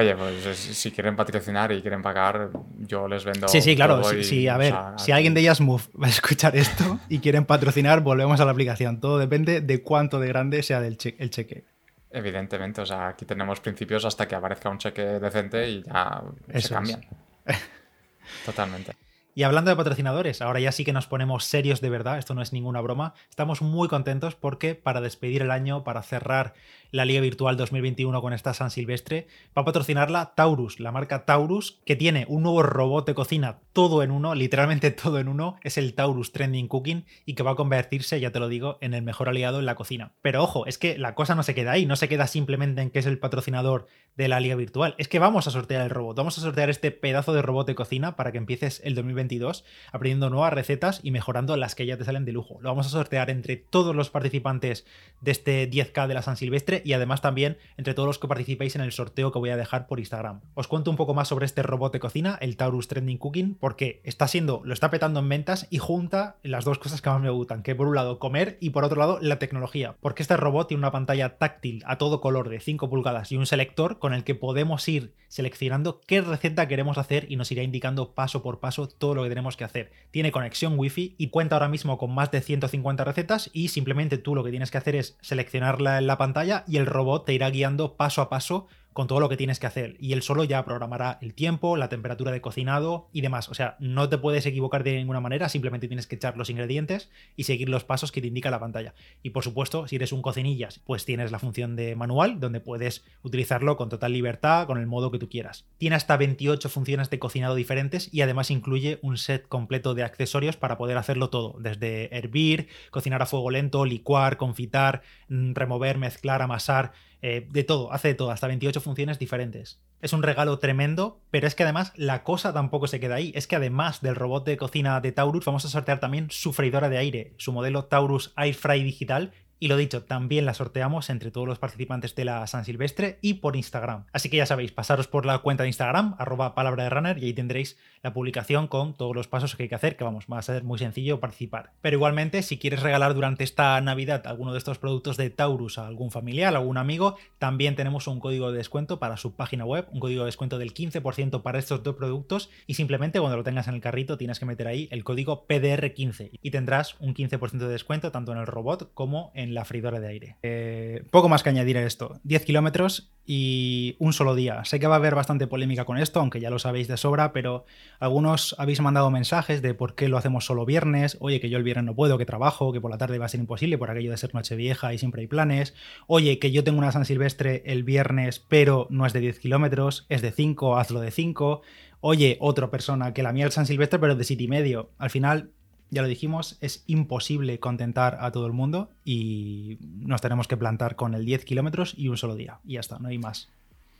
Oye, 0.00 0.16
pues 0.16 0.56
si 0.56 0.90
quieren 0.90 1.14
patrocinar 1.14 1.72
y 1.72 1.82
quieren 1.82 2.00
pagar, 2.00 2.50
yo 2.78 3.06
les 3.06 3.24
vendo. 3.24 3.48
Sí, 3.48 3.60
sí, 3.60 3.76
claro. 3.76 4.02
sí, 4.22 4.48
a 4.48 4.56
ver, 4.56 4.74
si 4.96 5.12
alguien 5.12 5.34
de 5.34 5.52
Move 5.60 5.82
va 6.02 6.06
a 6.06 6.10
escuchar 6.10 6.56
esto 6.56 6.98
y 7.08 7.18
quieren 7.18 7.44
patrocinar, 7.44 8.00
volvemos 8.00 8.40
a 8.40 8.46
la 8.46 8.52
aplicación. 8.52 9.00
Todo 9.00 9.18
depende 9.18 9.60
de 9.60 9.82
cuánto 9.82 10.18
de 10.18 10.28
grande 10.28 10.62
sea 10.62 10.80
del 10.80 10.96
el 11.18 11.30
cheque. 11.30 11.64
Evidentemente, 12.10 12.80
o 12.80 12.86
sea, 12.86 13.08
aquí 13.08 13.24
tenemos 13.24 13.60
principios 13.60 14.04
hasta 14.04 14.26
que 14.26 14.34
aparezca 14.34 14.70
un 14.70 14.78
cheque 14.78 15.02
decente 15.02 15.68
y 15.68 15.82
ya 15.82 16.22
se 16.58 16.68
cambian. 16.68 17.00
Totalmente. 18.46 19.09
Y 19.32 19.44
hablando 19.44 19.70
de 19.70 19.76
patrocinadores, 19.76 20.42
ahora 20.42 20.58
ya 20.58 20.72
sí 20.72 20.84
que 20.84 20.92
nos 20.92 21.06
ponemos 21.06 21.44
serios 21.44 21.80
de 21.80 21.88
verdad, 21.88 22.18
esto 22.18 22.34
no 22.34 22.42
es 22.42 22.52
ninguna 22.52 22.80
broma. 22.80 23.14
Estamos 23.28 23.62
muy 23.62 23.86
contentos 23.88 24.34
porque 24.34 24.74
para 24.74 25.00
despedir 25.00 25.42
el 25.42 25.52
año, 25.52 25.84
para 25.84 26.02
cerrar 26.02 26.54
la 26.90 27.04
Liga 27.04 27.20
Virtual 27.20 27.56
2021 27.56 28.20
con 28.20 28.32
esta 28.32 28.54
San 28.54 28.70
Silvestre, 28.70 29.28
va 29.56 29.62
a 29.62 29.64
patrocinarla 29.64 30.34
Taurus, 30.34 30.80
la 30.80 30.90
marca 30.90 31.24
Taurus, 31.24 31.80
que 31.84 31.94
tiene 31.94 32.26
un 32.28 32.42
nuevo 32.42 32.62
robot 32.62 33.06
de 33.06 33.14
cocina 33.14 33.60
todo 33.72 34.02
en 34.02 34.10
uno, 34.10 34.34
literalmente 34.34 34.90
todo 34.90 35.20
en 35.20 35.28
uno, 35.28 35.56
es 35.62 35.78
el 35.78 35.94
Taurus 35.94 36.32
Trending 36.32 36.68
Cooking 36.68 37.04
y 37.24 37.34
que 37.34 37.42
va 37.42 37.52
a 37.52 37.56
convertirse, 37.56 38.18
ya 38.18 38.32
te 38.32 38.40
lo 38.40 38.48
digo, 38.48 38.78
en 38.80 38.94
el 38.94 39.02
mejor 39.02 39.28
aliado 39.28 39.60
en 39.60 39.66
la 39.66 39.76
cocina. 39.76 40.12
Pero 40.22 40.42
ojo, 40.42 40.66
es 40.66 40.78
que 40.78 40.98
la 40.98 41.14
cosa 41.14 41.34
no 41.34 41.42
se 41.42 41.54
queda 41.54 41.72
ahí, 41.72 41.86
no 41.86 41.96
se 41.96 42.08
queda 42.08 42.26
simplemente 42.26 42.82
en 42.82 42.90
que 42.90 42.98
es 42.98 43.06
el 43.06 43.18
patrocinador 43.18 43.86
de 44.16 44.28
la 44.28 44.40
Liga 44.40 44.56
Virtual, 44.56 44.96
es 44.98 45.08
que 45.08 45.18
vamos 45.18 45.46
a 45.46 45.50
sortear 45.50 45.82
el 45.82 45.90
robot, 45.90 46.16
vamos 46.16 46.36
a 46.38 46.40
sortear 46.40 46.70
este 46.70 46.90
pedazo 46.90 47.32
de 47.32 47.42
robot 47.42 47.66
de 47.66 47.74
cocina 47.76 48.16
para 48.16 48.32
que 48.32 48.38
empieces 48.38 48.80
el 48.84 48.94
2022 49.38 49.64
aprendiendo 49.92 50.30
nuevas 50.30 50.52
recetas 50.52 51.00
y 51.02 51.10
mejorando 51.10 51.56
las 51.56 51.74
que 51.74 51.86
ya 51.86 51.96
te 51.96 52.04
salen 52.04 52.24
de 52.24 52.32
lujo. 52.32 52.58
Lo 52.60 52.70
vamos 52.70 52.86
a 52.86 52.90
sortear 52.90 53.30
entre 53.30 53.56
todos 53.56 53.94
los 53.94 54.10
participantes 54.10 54.86
de 55.20 55.30
este 55.30 55.70
10K 55.70 56.06
de 56.06 56.14
la 56.14 56.22
San 56.22 56.36
Silvestre 56.36 56.82
y 56.84 56.92
además 56.92 57.20
también 57.20 57.58
entre 57.76 57.94
todos 57.94 58.06
los 58.06 58.18
que 58.18 58.28
participéis 58.28 58.74
en 58.76 58.82
el 58.82 58.92
sorteo 58.92 59.32
que 59.32 59.38
voy 59.38 59.50
a 59.50 59.56
dejar 59.56 59.86
por 59.86 59.98
Instagram. 59.98 60.40
Os 60.54 60.68
cuento 60.68 60.90
un 60.90 60.96
poco 60.96 61.14
más 61.14 61.28
sobre 61.28 61.46
este 61.46 61.62
robot 61.62 61.92
de 61.92 62.00
cocina, 62.00 62.38
el 62.40 62.56
Taurus 62.56 62.88
Trending 62.88 63.18
Cooking, 63.18 63.54
porque 63.54 64.00
está 64.04 64.28
siendo, 64.28 64.62
lo 64.64 64.74
está 64.74 64.90
petando 64.90 65.20
en 65.20 65.28
ventas 65.28 65.66
y 65.70 65.78
junta 65.78 66.36
las 66.42 66.64
dos 66.64 66.78
cosas 66.78 67.02
que 67.02 67.10
más 67.10 67.20
me 67.20 67.30
gustan, 67.30 67.62
que 67.62 67.74
por 67.74 67.86
un 67.86 67.94
lado 67.94 68.18
comer 68.18 68.58
y 68.60 68.70
por 68.70 68.84
otro 68.84 68.98
lado 68.98 69.18
la 69.20 69.38
tecnología, 69.38 69.96
porque 70.00 70.22
este 70.22 70.36
robot 70.36 70.68
tiene 70.68 70.80
una 70.80 70.92
pantalla 70.92 71.38
táctil 71.38 71.82
a 71.86 71.98
todo 71.98 72.20
color 72.20 72.48
de 72.48 72.60
5 72.60 72.88
pulgadas 72.88 73.32
y 73.32 73.36
un 73.36 73.46
selector 73.46 73.98
con 73.98 74.14
el 74.14 74.24
que 74.24 74.34
podemos 74.34 74.88
ir 74.88 75.14
seleccionando 75.28 76.00
qué 76.06 76.20
receta 76.20 76.66
queremos 76.66 76.98
hacer 76.98 77.26
y 77.30 77.36
nos 77.36 77.50
irá 77.52 77.62
indicando 77.62 78.14
paso 78.14 78.42
por 78.42 78.58
paso 78.58 78.88
todo 78.88 79.09
lo 79.14 79.22
que 79.22 79.28
tenemos 79.28 79.56
que 79.56 79.64
hacer. 79.64 79.92
Tiene 80.10 80.32
conexión 80.32 80.78
wifi 80.78 81.14
y 81.18 81.28
cuenta 81.28 81.56
ahora 81.56 81.68
mismo 81.68 81.98
con 81.98 82.14
más 82.14 82.30
de 82.30 82.40
150 82.40 83.04
recetas 83.04 83.50
y 83.52 83.68
simplemente 83.68 84.18
tú 84.18 84.34
lo 84.34 84.44
que 84.44 84.50
tienes 84.50 84.70
que 84.70 84.78
hacer 84.78 84.96
es 84.96 85.16
seleccionarla 85.20 85.98
en 85.98 86.06
la 86.06 86.18
pantalla 86.18 86.64
y 86.66 86.76
el 86.76 86.86
robot 86.86 87.24
te 87.26 87.34
irá 87.34 87.50
guiando 87.50 87.96
paso 87.96 88.22
a 88.22 88.28
paso 88.28 88.66
con 89.00 89.06
todo 89.06 89.20
lo 89.20 89.30
que 89.30 89.38
tienes 89.38 89.58
que 89.58 89.66
hacer. 89.66 89.96
Y 89.98 90.12
él 90.12 90.20
solo 90.20 90.44
ya 90.44 90.62
programará 90.66 91.16
el 91.22 91.32
tiempo, 91.32 91.78
la 91.78 91.88
temperatura 91.88 92.32
de 92.32 92.42
cocinado 92.42 93.08
y 93.14 93.22
demás. 93.22 93.48
O 93.48 93.54
sea, 93.54 93.78
no 93.80 94.10
te 94.10 94.18
puedes 94.18 94.44
equivocar 94.44 94.84
de 94.84 94.94
ninguna 94.94 95.20
manera, 95.20 95.48
simplemente 95.48 95.88
tienes 95.88 96.06
que 96.06 96.16
echar 96.16 96.36
los 96.36 96.50
ingredientes 96.50 97.08
y 97.34 97.44
seguir 97.44 97.70
los 97.70 97.82
pasos 97.82 98.12
que 98.12 98.20
te 98.20 98.26
indica 98.26 98.50
la 98.50 98.60
pantalla. 98.60 98.92
Y 99.22 99.30
por 99.30 99.42
supuesto, 99.42 99.88
si 99.88 99.96
eres 99.96 100.12
un 100.12 100.20
cocinillas, 100.20 100.80
pues 100.84 101.06
tienes 101.06 101.32
la 101.32 101.38
función 101.38 101.76
de 101.76 101.96
manual, 101.96 102.40
donde 102.40 102.60
puedes 102.60 103.02
utilizarlo 103.22 103.78
con 103.78 103.88
total 103.88 104.12
libertad, 104.12 104.66
con 104.66 104.76
el 104.76 104.86
modo 104.86 105.10
que 105.10 105.18
tú 105.18 105.30
quieras. 105.30 105.64
Tiene 105.78 105.96
hasta 105.96 106.18
28 106.18 106.68
funciones 106.68 107.08
de 107.08 107.18
cocinado 107.18 107.54
diferentes 107.54 108.12
y 108.12 108.20
además 108.20 108.50
incluye 108.50 108.98
un 109.00 109.16
set 109.16 109.48
completo 109.48 109.94
de 109.94 110.02
accesorios 110.02 110.58
para 110.58 110.76
poder 110.76 110.98
hacerlo 110.98 111.30
todo, 111.30 111.56
desde 111.58 112.14
hervir, 112.14 112.68
cocinar 112.90 113.22
a 113.22 113.26
fuego 113.26 113.50
lento, 113.50 113.86
licuar, 113.86 114.36
confitar, 114.36 115.00
mm, 115.30 115.54
remover, 115.54 115.96
mezclar, 115.96 116.42
amasar 116.42 116.92
eh, 117.22 117.46
de 117.50 117.64
todo, 117.64 117.92
hace 117.92 118.08
de 118.08 118.14
todo, 118.14 118.30
hasta 118.30 118.46
28 118.46 118.80
funciones 118.80 119.18
diferentes. 119.18 119.80
Es 120.00 120.12
un 120.12 120.22
regalo 120.22 120.58
tremendo, 120.58 121.20
pero 121.30 121.46
es 121.46 121.54
que 121.54 121.64
además 121.64 121.92
la 121.96 122.22
cosa 122.22 122.52
tampoco 122.52 122.86
se 122.86 123.00
queda 123.00 123.16
ahí. 123.16 123.32
Es 123.34 123.46
que 123.46 123.56
además 123.56 124.00
del 124.00 124.16
robot 124.16 124.46
de 124.46 124.56
cocina 124.56 125.00
de 125.00 125.12
Taurus, 125.12 125.44
vamos 125.44 125.64
a 125.64 125.68
sortear 125.68 126.00
también 126.00 126.28
su 126.30 126.52
freidora 126.52 126.88
de 126.88 126.98
aire, 126.98 127.34
su 127.36 127.52
modelo 127.52 127.84
Taurus 127.84 128.32
Airfry 128.36 128.82
Digital, 128.82 129.32
y 129.60 129.68
lo 129.68 129.76
dicho, 129.76 130.02
también 130.02 130.46
la 130.46 130.54
sorteamos 130.54 131.10
entre 131.10 131.30
todos 131.30 131.46
los 131.46 131.58
participantes 131.58 132.14
de 132.14 132.24
la 132.24 132.46
San 132.46 132.64
Silvestre 132.64 133.18
y 133.20 133.34
por 133.34 133.56
Instagram. 133.56 134.06
Así 134.12 134.30
que 134.30 134.38
ya 134.38 134.46
sabéis, 134.46 134.72
pasaros 134.72 135.06
por 135.06 135.26
la 135.26 135.38
cuenta 135.38 135.64
de 135.64 135.68
Instagram, 135.68 136.16
arroba 136.18 136.54
palabra 136.54 136.84
de 136.84 136.90
runner, 136.90 137.18
y 137.18 137.26
ahí 137.26 137.34
tendréis 137.34 137.78
la 138.02 138.14
publicación 138.14 138.66
con 138.68 138.94
todos 138.94 139.14
los 139.14 139.28
pasos 139.28 139.54
que 139.54 139.64
hay 139.64 139.68
que 139.68 139.74
hacer, 139.74 139.96
que 139.96 140.04
vamos, 140.04 140.24
va 140.32 140.38
a 140.38 140.42
ser 140.42 140.64
muy 140.64 140.78
sencillo 140.78 141.20
participar. 141.20 141.72
Pero 141.82 141.96
igualmente, 141.96 142.42
si 142.42 142.58
quieres 142.58 142.82
regalar 142.82 143.12
durante 143.12 143.44
esta 143.44 143.78
Navidad 143.82 144.26
alguno 144.26 144.52
de 144.52 144.58
estos 144.58 144.78
productos 144.78 145.18
de 145.18 145.28
Taurus 145.28 145.76
a 145.76 145.86
algún 145.86 146.10
familiar, 146.10 146.56
algún 146.56 146.78
amigo, 146.78 147.16
también 147.38 147.76
tenemos 147.76 148.06
un 148.06 148.18
código 148.18 148.50
de 148.50 148.56
descuento 148.56 148.98
para 148.98 149.18
su 149.18 149.36
página 149.36 149.66
web, 149.66 149.86
un 149.92 150.00
código 150.00 150.22
de 150.22 150.28
descuento 150.28 150.58
del 150.58 150.72
15% 150.72 151.42
para 151.42 151.58
estos 151.58 151.82
dos 151.82 151.96
productos, 151.96 152.48
y 152.66 152.74
simplemente 152.74 153.20
cuando 153.20 153.36
lo 153.36 153.44
tengas 153.44 153.68
en 153.68 153.74
el 153.74 153.82
carrito 153.82 154.16
tienes 154.16 154.38
que 154.38 154.46
meter 154.46 154.68
ahí 154.68 154.88
el 154.90 155.04
código 155.04 155.46
PDR15 155.46 156.30
y 156.40 156.50
tendrás 156.50 156.96
un 156.98 157.14
15% 157.14 157.58
de 157.58 157.68
descuento 157.68 158.10
tanto 158.10 158.32
en 158.32 158.38
el 158.38 158.46
robot 158.46 158.94
como 158.94 159.32
en 159.34 159.49
la 159.54 159.64
freidora 159.64 160.00
de 160.00 160.08
aire. 160.08 160.36
Eh, 160.42 161.04
poco 161.10 161.28
más 161.28 161.42
que 161.42 161.50
añadir 161.50 161.78
a 161.78 161.82
esto. 161.82 162.20
10 162.24 162.44
kilómetros 162.44 163.10
y 163.26 163.96
un 163.98 164.12
solo 164.12 164.34
día. 164.34 164.64
Sé 164.64 164.80
que 164.80 164.86
va 164.86 164.94
a 164.94 164.98
haber 164.98 165.14
bastante 165.14 165.46
polémica 165.46 165.84
con 165.84 165.98
esto, 165.98 166.20
aunque 166.20 166.40
ya 166.40 166.50
lo 166.50 166.58
sabéis 166.58 166.88
de 166.88 166.96
sobra, 166.96 167.32
pero 167.32 167.64
algunos 167.98 168.56
habéis 168.58 168.80
mandado 168.80 169.10
mensajes 169.10 169.62
de 169.62 169.74
por 169.74 169.94
qué 169.94 170.08
lo 170.08 170.18
hacemos 170.18 170.44
solo 170.44 170.66
viernes, 170.66 171.16
oye, 171.20 171.40
que 171.40 171.48
yo 171.48 171.58
el 171.58 171.62
viernes 171.62 171.84
no 171.84 171.94
puedo, 171.94 172.18
que 172.18 172.26
trabajo, 172.26 172.72
que 172.72 172.80
por 172.80 172.90
la 172.90 172.98
tarde 172.98 173.18
va 173.18 173.26
a 173.26 173.28
ser 173.28 173.40
imposible 173.40 173.78
por 173.78 173.90
aquello 173.90 174.10
de 174.10 174.16
ser 174.16 174.34
noche 174.34 174.56
vieja 174.56 174.92
y 174.92 174.98
siempre 174.98 175.20
hay 175.20 175.28
planes, 175.28 175.74
oye, 176.06 176.38
que 176.38 176.50
yo 176.50 176.64
tengo 176.64 176.78
una 176.78 176.92
San 176.92 177.04
Silvestre 177.04 177.62
el 177.66 177.84
viernes, 177.84 178.40
pero 178.40 178.88
no 178.90 179.06
es 179.06 179.12
de 179.12 179.20
10 179.20 179.38
kilómetros, 179.38 180.06
es 180.08 180.22
de 180.22 180.32
5, 180.32 180.78
hazlo 180.78 181.00
de 181.00 181.10
5, 181.10 181.62
oye, 182.00 182.36
otra 182.40 182.70
persona, 182.70 183.12
que 183.12 183.22
la 183.22 183.32
mía 183.32 183.46
es 183.46 183.54
San 183.54 183.66
Silvestre, 183.66 183.98
pero 183.98 184.16
de 184.16 184.24
7 184.24 184.42
y 184.42 184.48
medio. 184.48 184.90
Al 184.98 185.10
final, 185.10 185.50
ya 185.90 186.02
lo 186.02 186.08
dijimos, 186.08 186.56
es 186.60 186.84
imposible 186.86 187.58
contentar 187.58 188.18
a 188.20 188.30
todo 188.30 188.46
el 188.46 188.52
mundo 188.52 188.90
y 189.04 189.78
nos 189.80 190.20
tenemos 190.20 190.46
que 190.46 190.56
plantar 190.56 190.96
con 190.96 191.14
el 191.14 191.24
10 191.24 191.44
kilómetros 191.44 191.94
y 191.96 192.08
un 192.08 192.16
solo 192.16 192.36
día. 192.36 192.58
Y 192.64 192.74
ya 192.74 192.80
está, 192.80 192.98
no 192.98 193.08
hay 193.08 193.18
más. 193.18 193.48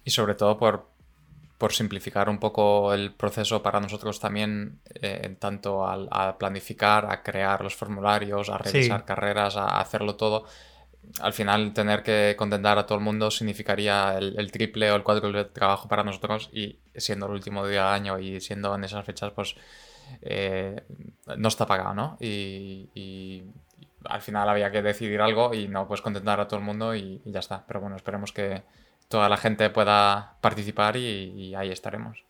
Y 0.05 0.11
sobre 0.11 0.35
todo 0.35 0.57
por, 0.57 0.87
por 1.59 1.73
simplificar 1.73 2.29
un 2.29 2.39
poco 2.39 2.95
el 2.95 3.13
proceso 3.13 3.63
para 3.63 3.81
nosotros 3.81 4.21
también, 4.21 4.79
eh, 4.95 5.23
en 5.25 5.37
tanto 5.37 5.85
a 5.87 6.39
planificar, 6.39 7.07
a 7.11 7.23
crear 7.23 7.63
los 7.63 7.75
formularios, 7.75 8.49
a 8.49 8.59
revisar 8.59 9.05
carreras, 9.05 9.57
a 9.57 9.81
hacerlo 9.81 10.17
todo. 10.17 10.47
al 11.21 11.33
final 11.33 11.73
tener 11.75 12.03
que 12.03 12.35
contentar 12.39 12.79
a 12.79 12.87
todo 12.87 12.99
el 12.99 13.05
mundo 13.05 13.31
significaría 13.31 14.17
el, 14.17 14.53
triple 14.53 14.93
o 14.93 14.97
el 14.97 15.03
cuádruple 15.03 15.39
de 15.39 15.45
trabajo 15.47 15.89
para 15.89 16.05
nosotros 16.05 16.51
y 16.53 16.77
siendo 16.95 17.27
el 17.27 17.33
último 17.33 17.67
día 17.67 17.87
del 17.87 17.95
año 17.95 18.19
y 18.19 18.41
siendo 18.41 18.75
en 18.75 18.85
esas 18.85 19.05
fechas, 19.05 19.33
pues 19.33 19.57
eh, 20.23 20.83
no 21.37 21.49
está 21.49 21.67
pagado, 21.67 21.95
¿no? 21.95 22.17
Y, 22.21 23.45
al 24.05 24.23
final 24.23 24.49
había 24.49 24.71
que 24.71 24.81
decidir 24.81 25.21
algo 25.21 25.53
y 25.53 25.69
no 25.69 25.87
pues 25.87 26.01
contentar 26.01 26.41
a 26.41 26.49
todo 26.49 26.59
el 26.59 26.65
mundo 26.65 26.95
y, 26.95 27.21
ya 27.27 27.41
está. 27.41 27.67
Pero 27.67 27.81
bueno, 27.81 27.97
esperemos 27.97 28.33
que 28.33 28.63
toda 29.09 29.29
la 29.29 29.37
gente 29.37 29.69
pueda 29.69 30.37
participar 30.41 30.97
y, 30.97 31.55
ahí 31.55 31.71
estaremos. 31.71 32.25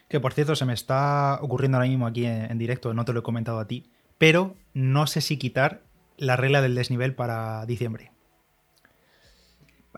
Que 0.08 0.18
por 0.18 0.32
cierto, 0.32 0.56
se 0.56 0.64
me 0.64 0.72
está 0.72 1.38
ocurriendo 1.40 1.76
ahora 1.76 1.88
mismo 1.88 2.04
aquí 2.04 2.26
en 2.26 2.58
directo, 2.58 2.92
no 2.94 3.04
te 3.04 3.12
lo 3.12 3.20
he 3.20 3.22
comentado 3.22 3.60
a 3.60 3.68
ti, 3.68 3.92
pero 4.18 4.56
no 4.74 5.06
sé 5.06 5.20
si 5.20 5.38
quitar 5.38 5.82
la 6.16 6.34
regla 6.34 6.62
del 6.62 6.74
desnivel 6.74 7.14
para 7.14 7.64
diciembre. 7.64 8.10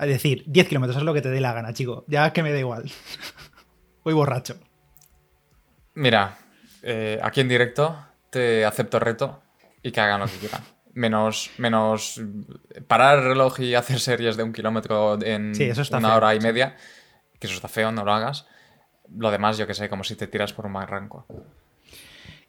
Es 0.01 0.09
decir, 0.09 0.45
10 0.47 0.69
kilómetros 0.69 0.97
es 0.97 1.03
lo 1.03 1.15
que 1.15 1.21
te 1.21 1.31
dé 1.31 1.41
la 1.41 1.53
gana, 1.53 1.73
chico. 1.73 2.05
Ya 2.07 2.33
que 2.33 2.43
me 2.43 2.53
da 2.53 2.59
igual. 2.59 2.91
Voy 4.05 4.15
borracho. 4.15 4.59
Mira, 5.95 6.39
eh, 6.83 7.19
aquí 7.23 7.41
en 7.41 7.49
directo 7.49 7.97
te 8.31 8.65
acepto 8.65 8.97
el 8.97 9.03
reto 9.03 9.43
y 9.83 9.93
que 9.93 10.01
hagan 10.01 10.21
lo 10.21 10.27
que 10.27 10.37
quieran. 10.39 10.63
Menos, 10.95 11.51
menos 11.59 12.21
parar 12.87 13.19
el 13.19 13.25
reloj 13.25 13.61
y 13.61 13.75
hacer 13.75 13.99
series 13.99 14.37
de 14.37 14.43
un 14.43 14.53
kilómetro 14.53 15.23
en 15.23 15.53
una 15.93 16.17
hora 16.17 16.35
y 16.35 16.41
media, 16.41 16.77
que 17.39 17.47
eso 17.47 17.57
está 17.57 17.69
feo, 17.69 17.93
no 17.93 18.05
lo 18.05 18.13
hagas. 18.13 18.47
Lo 19.17 19.31
demás, 19.31 19.59
yo 19.59 19.67
que 19.67 19.75
sé, 19.75 19.89
como 19.89 20.05
si 20.05 20.17
te 20.17 20.27
tiras 20.27 20.53
por 20.53 20.67
un 20.67 20.75
barranco. 20.75 21.27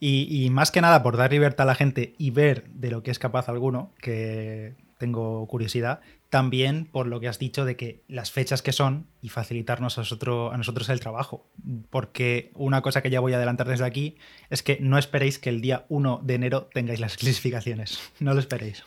Y, 0.06 0.50
más 0.50 0.70
que 0.70 0.82
nada 0.82 1.02
por 1.02 1.16
dar 1.16 1.32
libertad 1.32 1.64
a 1.64 1.68
la 1.68 1.76
gente 1.76 2.14
y 2.18 2.32
ver 2.32 2.66
de 2.66 2.92
lo 2.92 3.04
que 3.04 3.12
es 3.12 3.20
capaz 3.20 3.48
alguno, 3.48 3.94
que 4.02 4.76
tengo 4.98 5.48
curiosidad, 5.48 6.02
también 6.34 6.86
por 6.92 7.06
lo 7.06 7.20
que 7.20 7.28
has 7.28 7.38
dicho 7.38 7.64
de 7.64 7.78
que 7.78 8.02
las 8.08 8.32
fechas 8.32 8.64
que 8.64 8.72
son 8.72 9.06
y 9.22 9.30
facilitarnos 9.30 10.00
a 10.00 10.02
nosotros, 10.02 10.52
a 10.52 10.58
nosotros 10.58 10.90
el 10.90 11.00
trabajo. 11.00 11.46
Porque 11.92 12.52
una 12.56 12.82
cosa 12.82 13.04
que 13.04 13.12
ya 13.12 13.20
voy 13.20 13.34
a 13.34 13.36
adelantar 13.36 13.68
desde 13.68 13.86
aquí 13.86 14.18
es 14.50 14.64
que 14.64 14.80
no 14.82 14.98
esperéis 14.98 15.38
que 15.38 15.52
el 15.52 15.62
día 15.62 15.86
1 15.90 16.22
de 16.24 16.34
enero 16.34 16.70
tengáis 16.74 17.00
las 17.00 17.18
clasificaciones. 17.18 18.00
No 18.20 18.34
lo 18.34 18.40
esperéis. 18.40 18.84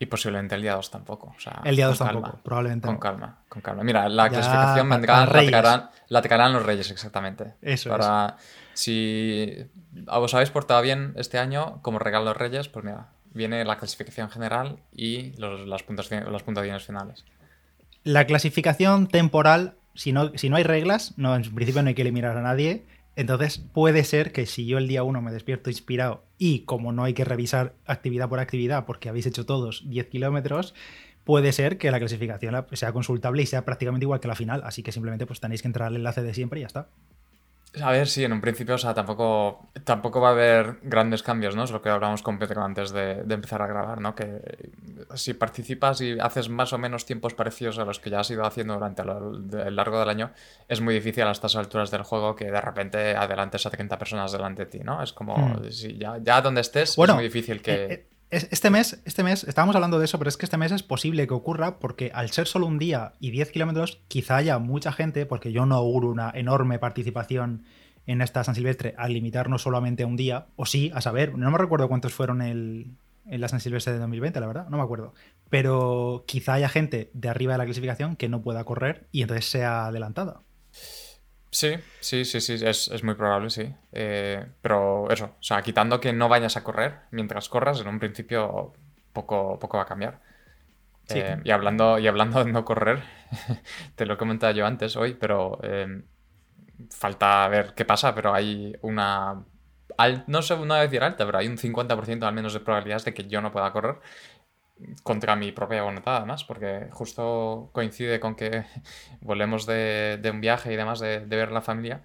Y 0.00 0.06
posiblemente 0.06 0.56
el 0.56 0.62
día 0.62 0.74
2 0.74 0.90
tampoco. 0.90 1.32
el 1.62 1.76
día 1.76 1.86
2 1.86 1.96
tampoco, 1.96 2.40
probablemente. 2.42 2.88
Con 2.88 2.98
calma, 2.98 3.38
con 3.48 3.62
calma. 3.62 3.84
Mira, 3.84 4.08
la 4.08 4.28
clasificación 4.28 4.90
vendrá, 4.90 5.90
la 6.08 6.22
traerán, 6.22 6.52
los 6.52 6.66
Reyes, 6.66 6.90
exactamente. 6.90 7.54
Eso 7.62 7.90
Para, 7.90 8.36
Si 8.72 9.64
os 10.08 10.34
habéis 10.34 10.50
portado 10.50 10.82
bien 10.82 11.12
este 11.14 11.38
año 11.38 11.78
como 11.82 12.00
regalo 12.00 12.24
los 12.24 12.36
Reyes, 12.36 12.68
pues 12.68 12.84
mira, 12.84 13.10
viene 13.32 13.64
la 13.64 13.78
clasificación 13.78 14.30
general 14.30 14.78
y 14.92 15.32
los, 15.38 15.66
las, 15.66 15.84
las 15.88 16.42
puntuaciones 16.42 16.84
finales. 16.84 17.24
La 18.02 18.26
clasificación 18.26 19.08
temporal, 19.08 19.74
si 19.94 20.12
no, 20.12 20.36
si 20.36 20.48
no 20.48 20.56
hay 20.56 20.64
reglas, 20.64 21.14
no, 21.16 21.34
en 21.36 21.42
principio 21.54 21.82
no 21.82 21.88
hay 21.88 21.94
que 21.94 22.02
eliminar 22.02 22.36
a 22.36 22.42
nadie. 22.42 22.84
Entonces 23.16 23.58
puede 23.58 24.04
ser 24.04 24.32
que 24.32 24.46
si 24.46 24.66
yo 24.66 24.78
el 24.78 24.88
día 24.88 25.02
1 25.02 25.20
me 25.20 25.32
despierto 25.32 25.68
inspirado 25.68 26.24
y 26.38 26.60
como 26.60 26.92
no 26.92 27.04
hay 27.04 27.12
que 27.12 27.24
revisar 27.24 27.74
actividad 27.84 28.28
por 28.28 28.38
actividad 28.38 28.86
porque 28.86 29.08
habéis 29.08 29.26
hecho 29.26 29.44
todos 29.44 29.88
10 29.90 30.06
kilómetros, 30.06 30.74
puede 31.24 31.52
ser 31.52 31.76
que 31.76 31.90
la 31.90 31.98
clasificación 31.98 32.66
sea 32.72 32.92
consultable 32.92 33.42
y 33.42 33.46
sea 33.46 33.64
prácticamente 33.64 34.04
igual 34.04 34.20
que 34.20 34.28
la 34.28 34.36
final. 34.36 34.62
Así 34.64 34.82
que 34.82 34.92
simplemente 34.92 35.26
pues 35.26 35.40
tenéis 35.40 35.62
que 35.62 35.68
entrar 35.68 35.88
al 35.88 35.96
enlace 35.96 36.22
de 36.22 36.32
siempre 36.32 36.60
y 36.60 36.62
ya 36.62 36.68
está. 36.68 36.88
A 37.80 37.92
ver, 37.92 38.08
sí, 38.08 38.24
en 38.24 38.32
un 38.32 38.40
principio, 38.40 38.74
o 38.74 38.78
sea, 38.78 38.94
tampoco, 38.94 39.70
tampoco 39.84 40.20
va 40.20 40.28
a 40.28 40.32
haber 40.32 40.80
grandes 40.82 41.22
cambios, 41.22 41.54
¿no? 41.54 41.62
Es 41.62 41.70
lo 41.70 41.80
que 41.80 41.88
hablamos 41.88 42.20
con 42.20 42.36
Pedro 42.36 42.64
antes 42.64 42.90
de, 42.90 43.20
empezar 43.28 43.62
a 43.62 43.68
grabar, 43.68 44.00
¿no? 44.00 44.16
Que 44.16 44.40
si 45.14 45.34
participas 45.34 46.00
y 46.00 46.18
haces 46.18 46.48
más 46.48 46.72
o 46.72 46.78
menos 46.78 47.06
tiempos 47.06 47.34
parecidos 47.34 47.78
a 47.78 47.84
los 47.84 48.00
que 48.00 48.10
ya 48.10 48.20
has 48.20 48.30
ido 48.30 48.44
haciendo 48.44 48.74
durante 48.74 49.02
el 49.02 49.76
largo 49.76 50.00
del 50.00 50.08
año, 50.08 50.32
es 50.66 50.80
muy 50.80 50.94
difícil 50.94 51.22
a 51.22 51.30
estas 51.30 51.54
alturas 51.54 51.92
del 51.92 52.02
juego 52.02 52.34
que 52.34 52.50
de 52.50 52.60
repente 52.60 53.14
adelantes 53.14 53.64
a 53.66 53.70
30 53.70 53.98
personas 53.98 54.32
delante 54.32 54.64
de 54.64 54.70
ti, 54.70 54.80
¿no? 54.80 55.00
Es 55.00 55.12
como, 55.12 55.36
hmm. 55.36 55.70
si 55.70 55.96
ya, 55.96 56.18
ya 56.20 56.42
donde 56.42 56.62
estés, 56.62 56.98
es 56.98 57.14
muy 57.14 57.22
difícil 57.22 57.62
que... 57.62 57.84
Eh, 57.84 57.92
eh, 57.92 58.06
este 58.30 58.70
mes, 58.70 59.02
este 59.04 59.24
mes, 59.24 59.44
estábamos 59.44 59.74
hablando 59.74 59.98
de 59.98 60.04
eso, 60.04 60.18
pero 60.18 60.28
es 60.28 60.36
que 60.36 60.46
este 60.46 60.56
mes 60.56 60.70
es 60.70 60.84
posible 60.84 61.26
que 61.26 61.34
ocurra 61.34 61.78
porque 61.78 62.12
al 62.14 62.30
ser 62.30 62.46
solo 62.46 62.66
un 62.66 62.78
día 62.78 63.12
y 63.18 63.30
10 63.30 63.50
kilómetros, 63.50 64.00
quizá 64.06 64.36
haya 64.36 64.58
mucha 64.58 64.92
gente, 64.92 65.26
porque 65.26 65.52
yo 65.52 65.66
no 65.66 65.74
auguro 65.74 66.08
una 66.08 66.30
enorme 66.34 66.78
participación 66.78 67.64
en 68.06 68.22
esta 68.22 68.44
San 68.44 68.54
Silvestre 68.54 68.94
al 68.98 69.12
limitarnos 69.12 69.62
solamente 69.62 70.04
a 70.04 70.06
un 70.06 70.16
día, 70.16 70.46
o 70.56 70.64
sí, 70.64 70.90
a 70.94 71.00
saber, 71.00 71.36
no 71.36 71.50
me 71.50 71.58
recuerdo 71.58 71.88
cuántos 71.88 72.14
fueron 72.14 72.40
el, 72.40 72.92
en 73.26 73.40
la 73.40 73.48
San 73.48 73.60
Silvestre 73.60 73.92
de 73.92 73.98
2020, 73.98 74.40
la 74.40 74.46
verdad, 74.46 74.68
no 74.68 74.76
me 74.76 74.82
acuerdo. 74.82 75.14
Pero 75.48 76.24
quizá 76.26 76.54
haya 76.54 76.68
gente 76.68 77.10
de 77.12 77.28
arriba 77.28 77.52
de 77.52 77.58
la 77.58 77.64
clasificación 77.64 78.16
que 78.16 78.28
no 78.28 78.42
pueda 78.42 78.64
correr 78.64 79.06
y 79.12 79.22
entonces 79.22 79.46
sea 79.46 79.86
adelantada. 79.86 80.42
Sí, 81.50 81.74
sí, 82.00 82.24
sí, 82.24 82.40
sí, 82.40 82.54
es, 82.64 83.02
muy 83.02 83.14
probable, 83.14 83.50
sí. 83.50 83.74
Eh, 83.92 84.46
pero 84.62 85.10
eso, 85.10 85.36
o 85.38 85.42
sea, 85.42 85.62
quitando 85.62 86.00
que 86.00 86.12
no 86.12 86.28
vayas 86.28 86.56
a 86.56 86.62
correr 86.62 87.00
mientras 87.10 87.48
corras, 87.48 87.80
en 87.80 87.88
un 87.88 87.98
principio 87.98 88.72
poco, 89.12 89.58
poco 89.58 89.76
va 89.76 89.82
a 89.82 89.86
cambiar. 89.86 90.20
Eh, 91.08 91.40
y, 91.42 91.50
hablando, 91.50 91.98
y 91.98 92.06
hablando 92.06 92.44
de 92.44 92.52
no 92.52 92.64
correr, 92.64 93.02
te 93.96 94.06
lo 94.06 94.14
he 94.14 94.16
comentado 94.16 94.52
yo 94.52 94.64
antes 94.64 94.94
hoy, 94.96 95.14
pero 95.14 95.58
eh, 95.64 96.02
falta 96.90 97.48
ver 97.48 97.74
qué 97.74 97.84
pasa, 97.84 98.14
pero 98.14 98.32
hay 98.32 98.76
una... 98.82 99.42
no 100.28 100.42
sé 100.42 100.54
una 100.54 100.80
decir 100.80 101.02
alta, 101.02 101.26
pero 101.26 101.38
hay 101.38 101.48
un 101.48 101.58
50% 101.58 102.22
al 102.22 102.34
menos 102.34 102.52
de 102.52 102.60
probabilidades 102.60 103.04
de 103.04 103.14
que 103.14 103.26
yo 103.26 103.40
no 103.40 103.50
pueda 103.50 103.72
correr 103.72 103.98
contra 105.02 105.36
mi 105.36 105.52
propia 105.52 105.82
voluntad, 105.82 106.16
además, 106.16 106.44
porque 106.44 106.88
justo 106.90 107.70
coincide 107.72 108.20
con 108.20 108.34
que 108.34 108.64
volvemos 109.20 109.66
de, 109.66 110.20
un 110.32 110.40
viaje 110.40 110.72
y 110.72 110.76
demás, 110.76 111.00
de, 111.00 111.20
ver 111.20 111.48
a 111.48 111.52
la 111.52 111.62
familia. 111.62 112.02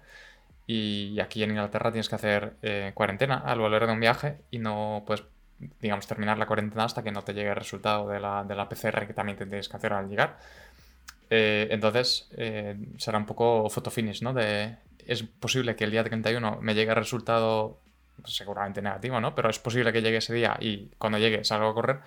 Y 0.66 1.20
aquí 1.20 1.42
en 1.42 1.50
Inglaterra 1.50 1.92
tienes 1.92 2.08
que 2.08 2.16
hacer 2.16 2.56
eh, 2.62 2.90
cuarentena 2.94 3.38
al 3.38 3.60
volver 3.60 3.86
de 3.86 3.92
un 3.92 4.00
viaje 4.00 4.38
y 4.50 4.58
no 4.58 5.04
puedes, 5.06 5.24
digamos, 5.80 6.06
terminar 6.06 6.38
la 6.38 6.46
cuarentena 6.46 6.84
hasta 6.84 7.02
que 7.04 7.12
no 7.12 7.22
te 7.22 7.34
llegue 7.34 7.50
el 7.50 7.56
resultado 7.56 8.08
de 8.08 8.18
la, 8.18 8.42
de 8.42 8.56
la 8.56 8.68
PCR 8.68 9.06
que 9.06 9.14
también 9.14 9.38
tienes 9.38 9.68
que 9.68 9.76
hacer 9.76 9.92
al 9.92 10.08
llegar. 10.08 10.38
Eh, 11.30 11.68
entonces 11.70 12.28
eh, 12.36 12.76
será 12.98 13.18
un 13.18 13.26
poco 13.26 13.68
fotofinish, 13.70 14.22
¿no? 14.22 14.32
De, 14.32 14.76
es 15.06 15.22
posible 15.22 15.76
que 15.76 15.84
el 15.84 15.90
día 15.90 16.04
31 16.04 16.58
me 16.60 16.74
llegue 16.74 16.90
el 16.90 16.96
resultado 16.96 17.78
seguramente 18.26 18.82
negativo, 18.82 19.20
¿no? 19.20 19.34
Pero 19.34 19.50
es 19.50 19.58
posible 19.58 19.92
que 19.92 20.02
llegue 20.02 20.18
ese 20.18 20.34
día 20.34 20.56
y 20.60 20.90
cuando 20.98 21.18
llegue 21.18 21.44
salga 21.44 21.68
a 21.68 21.74
correr, 21.74 22.00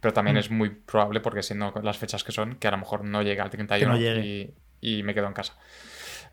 pero 0.00 0.12
también 0.12 0.36
mm. 0.36 0.40
es 0.40 0.50
muy 0.50 0.70
probable, 0.70 1.20
porque 1.20 1.42
siendo 1.42 1.72
las 1.82 1.98
fechas 1.98 2.24
que 2.24 2.32
son, 2.32 2.56
que 2.56 2.68
a 2.68 2.70
lo 2.70 2.78
mejor 2.78 3.04
no 3.04 3.22
llegue 3.22 3.40
al 3.40 3.50
31 3.50 3.98
y, 3.98 5.02
me 5.02 5.14
quedo 5.14 5.26
en 5.26 5.32
casa. 5.32 5.54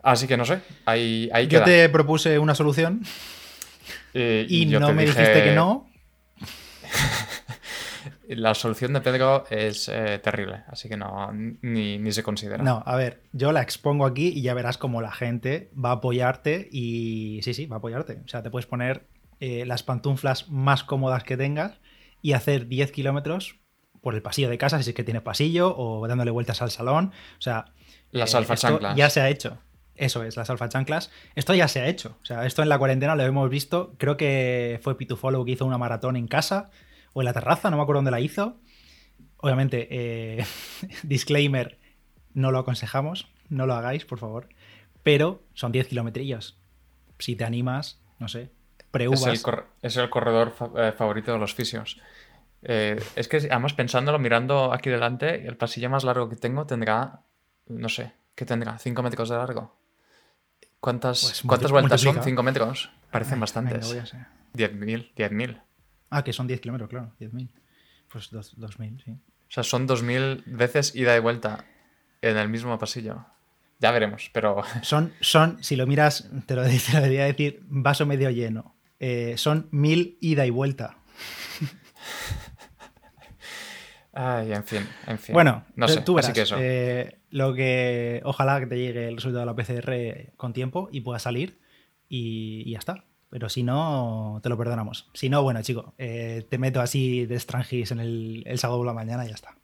Así 0.01 0.27
que 0.27 0.38
no 0.38 0.45
sé, 0.45 0.62
ahí, 0.85 1.29
ahí 1.33 1.47
Yo 1.47 1.63
te 1.63 1.88
propuse 1.89 2.38
una 2.38 2.55
solución 2.55 3.03
eh, 4.13 4.45
y, 4.47 4.65
no 4.65 4.93
me 4.93 5.05
dijiste 5.05 5.43
que 5.43 5.53
no. 5.53 5.89
la 8.27 8.53
solución 8.53 8.93
de 8.93 9.01
Pedro 9.01 9.45
es 9.50 9.89
eh, 9.89 10.19
terrible, 10.23 10.63
así 10.67 10.89
que 10.89 10.97
no, 10.97 11.31
ni, 11.33 12.12
se 12.12 12.23
considera. 12.23 12.63
No, 12.63 12.83
a 12.85 12.95
ver, 12.95 13.21
yo 13.31 13.51
la 13.51 13.62
expongo 13.62 14.05
aquí 14.05 14.27
y 14.27 14.41
ya 14.41 14.53
verás 14.53 14.77
cómo 14.77 15.01
la 15.01 15.12
gente 15.12 15.69
va 15.73 15.89
a 15.89 15.93
apoyarte 15.93 16.67
y 16.71 17.39
sí, 17.43 17.53
sí, 17.53 17.65
va 17.65 17.77
a 17.77 17.79
apoyarte. 17.79 18.21
O 18.25 18.27
sea, 18.27 18.43
te 18.43 18.50
puedes 18.50 18.65
poner 18.65 19.03
eh, 19.45 19.65
las 19.65 19.83
pantuflas 19.83 20.47
más 20.47 20.85
cómodas 20.85 21.25
que 21.25 21.35
tengas 21.35 21.73
y 22.21 22.31
hacer 22.31 22.69
10 22.69 22.93
kilómetros 22.93 23.57
por 24.00 24.15
el 24.15 24.21
pasillo 24.21 24.50
de 24.50 24.57
casa, 24.57 24.81
si 24.81 24.91
es 24.91 24.95
que 24.95 25.03
tienes 25.03 25.21
pasillo, 25.21 25.75
o 25.77 26.07
dándole 26.07 26.31
vueltas 26.31 26.62
al 26.62 26.71
salón. 26.71 27.12
O 27.39 27.41
sea, 27.41 27.65
las 28.12 28.35
alfa 28.35 28.55
chanclas. 28.55 28.95
Ya 28.95 29.09
se 29.09 29.19
ha 29.19 29.27
hecho. 29.27 29.57
Eso 29.95 30.23
es, 30.23 30.38
las 30.38 30.50
alfa 30.50 30.69
chanclas. 30.69 31.12
Esto 31.35 31.53
ya 31.53 31.67
se 31.67 31.81
ha 31.81 31.89
hecho. 31.89 32.15
O 32.21 32.25
sea, 32.25 32.45
esto 32.45 32.63
en 32.63 32.69
la 32.69 32.77
cuarentena 32.77 33.17
lo 33.17 33.23
hemos 33.23 33.50
visto. 33.50 33.95
Creo 33.97 34.15
que 34.15 34.79
fue 34.81 34.97
Pitufolo 34.97 35.43
que 35.43 35.51
hizo 35.51 35.65
una 35.65 35.77
maratón 35.77 36.15
en 36.15 36.29
casa 36.29 36.71
o 37.12 37.21
en 37.21 37.25
la 37.25 37.33
terraza, 37.33 37.69
no 37.69 37.75
me 37.75 37.83
acuerdo 37.83 37.97
dónde 37.97 38.12
la 38.12 38.21
hizo. 38.21 38.62
Obviamente, 39.35 39.89
eh, 39.91 40.45
disclaimer, 41.03 41.79
no 42.33 42.51
lo 42.51 42.59
aconsejamos, 42.59 43.27
no 43.50 43.65
lo 43.65 43.73
hagáis, 43.73 44.05
por 44.05 44.19
favor. 44.19 44.47
Pero 45.03 45.43
son 45.53 45.73
10 45.73 45.89
kilometrillos. 45.89 46.57
Si 47.19 47.35
te 47.35 47.43
animas, 47.43 48.00
no 48.19 48.29
sé, 48.29 48.51
pre-uvas. 48.93 49.43
Es, 49.81 49.97
el 49.97 50.09
corredor 50.09 50.53
eh, 50.77 50.93
favorito 50.95 51.33
de 51.33 51.39
los 51.39 51.55
fisios. 51.55 52.00
Eh, 52.62 53.01
es 53.15 53.27
que, 53.27 53.38
además, 53.38 53.73
pensándolo, 53.73 54.19
mirando 54.19 54.71
aquí 54.71 54.89
delante, 54.89 55.47
el 55.47 55.57
pasillo 55.57 55.89
más 55.89 56.03
largo 56.03 56.29
que 56.29 56.35
tengo 56.35 56.65
tendrá, 56.67 57.23
no 57.67 57.89
sé, 57.89 58.13
¿qué 58.35 58.45
tendrá? 58.45 58.77
¿5 58.77 59.01
metros 59.01 59.29
de 59.29 59.35
largo? 59.35 59.75
¿Cuántas, 60.79 61.21
pues 61.21 61.41
¿cuántas 61.45 61.71
vueltas 61.71 62.01
son? 62.01 62.17
¿5 62.17 62.43
metros? 62.43 62.91
Parecen 63.09 63.39
bastantes. 63.39 63.95
10.000, 64.53 65.13
10.000. 65.15 65.62
Ah, 66.12 66.23
que 66.23 66.31
son 66.31 66.45
10 66.45 66.62
kilómetros, 66.62 66.89
claro, 66.89 67.12
10.000. 67.19 67.50
Pues 68.12 68.31
2.000, 68.31 69.03
sí. 69.03 69.12
O 69.12 69.51
sea, 69.53 69.63
son 69.63 69.88
2.000 69.88 70.43
veces 70.45 70.95
ida 70.95 71.17
y 71.17 71.19
vuelta 71.19 71.65
en 72.21 72.38
el 72.38 72.47
mismo 72.47 72.77
pasillo. 72.77 73.25
Ya 73.79 73.91
veremos, 73.91 74.29
pero... 74.31 74.62
Son, 74.83 75.13
son 75.19 75.63
si 75.63 75.75
lo 75.75 75.88
miras, 75.88 76.29
te 76.45 76.55
lo, 76.55 76.62
debería 76.93 77.25
decir, 77.25 77.63
vaso 77.67 78.05
medio 78.05 78.29
lleno. 78.29 78.75
Eh, 79.05 79.33
son 79.38 79.67
1.000 79.72 80.17
ida 80.22 80.45
y 80.45 80.50
vuelta. 80.50 80.95
Ay, 84.13 84.53
en 84.53 84.63
fin, 84.63 84.88
en 85.07 85.17
fin. 85.17 85.33
Bueno, 85.33 85.65
no 85.75 85.88
sé, 85.88 86.01
tú 86.01 86.13
verás, 86.13 86.29
así 86.29 86.36
que 86.36 86.41
eso. 86.43 86.55
eh, 86.60 87.17
lo 87.31 87.53
que 87.53 88.22
ojalá 88.24 88.60
que 88.60 88.67
te 88.67 88.77
llegue 88.77 89.07
el 89.07 89.15
resultado 89.15 89.39
de 89.41 89.45
la 89.48 89.55
PCR 89.55 90.33
con 90.38 90.53
tiempo 90.53 90.88
y 90.91 91.01
pueda 91.01 91.17
salir 91.19 91.60
y, 92.07 92.63
y 92.65 92.72
ya 92.72 92.79
está. 92.79 93.05
Pero 93.31 93.50
si 93.50 93.63
no, 93.63 94.39
te 94.43 94.50
lo 94.50 94.57
perdonamos. 94.57 95.10
Si 95.13 95.27
no, 95.29 95.41
bueno, 95.41 95.62
chico, 95.63 95.95
eh, 95.98 96.45
te 96.48 96.57
meto 96.60 96.79
así 96.79 97.25
de 97.25 97.39
Strangis 97.39 97.91
en 97.91 98.00
el, 98.00 98.43
el 98.45 98.60
sábado 98.60 98.79
por 98.79 98.86
la 98.88 98.93
mañana 98.93 99.25
y 99.25 99.29
ya 99.29 99.36
está. 99.36 99.57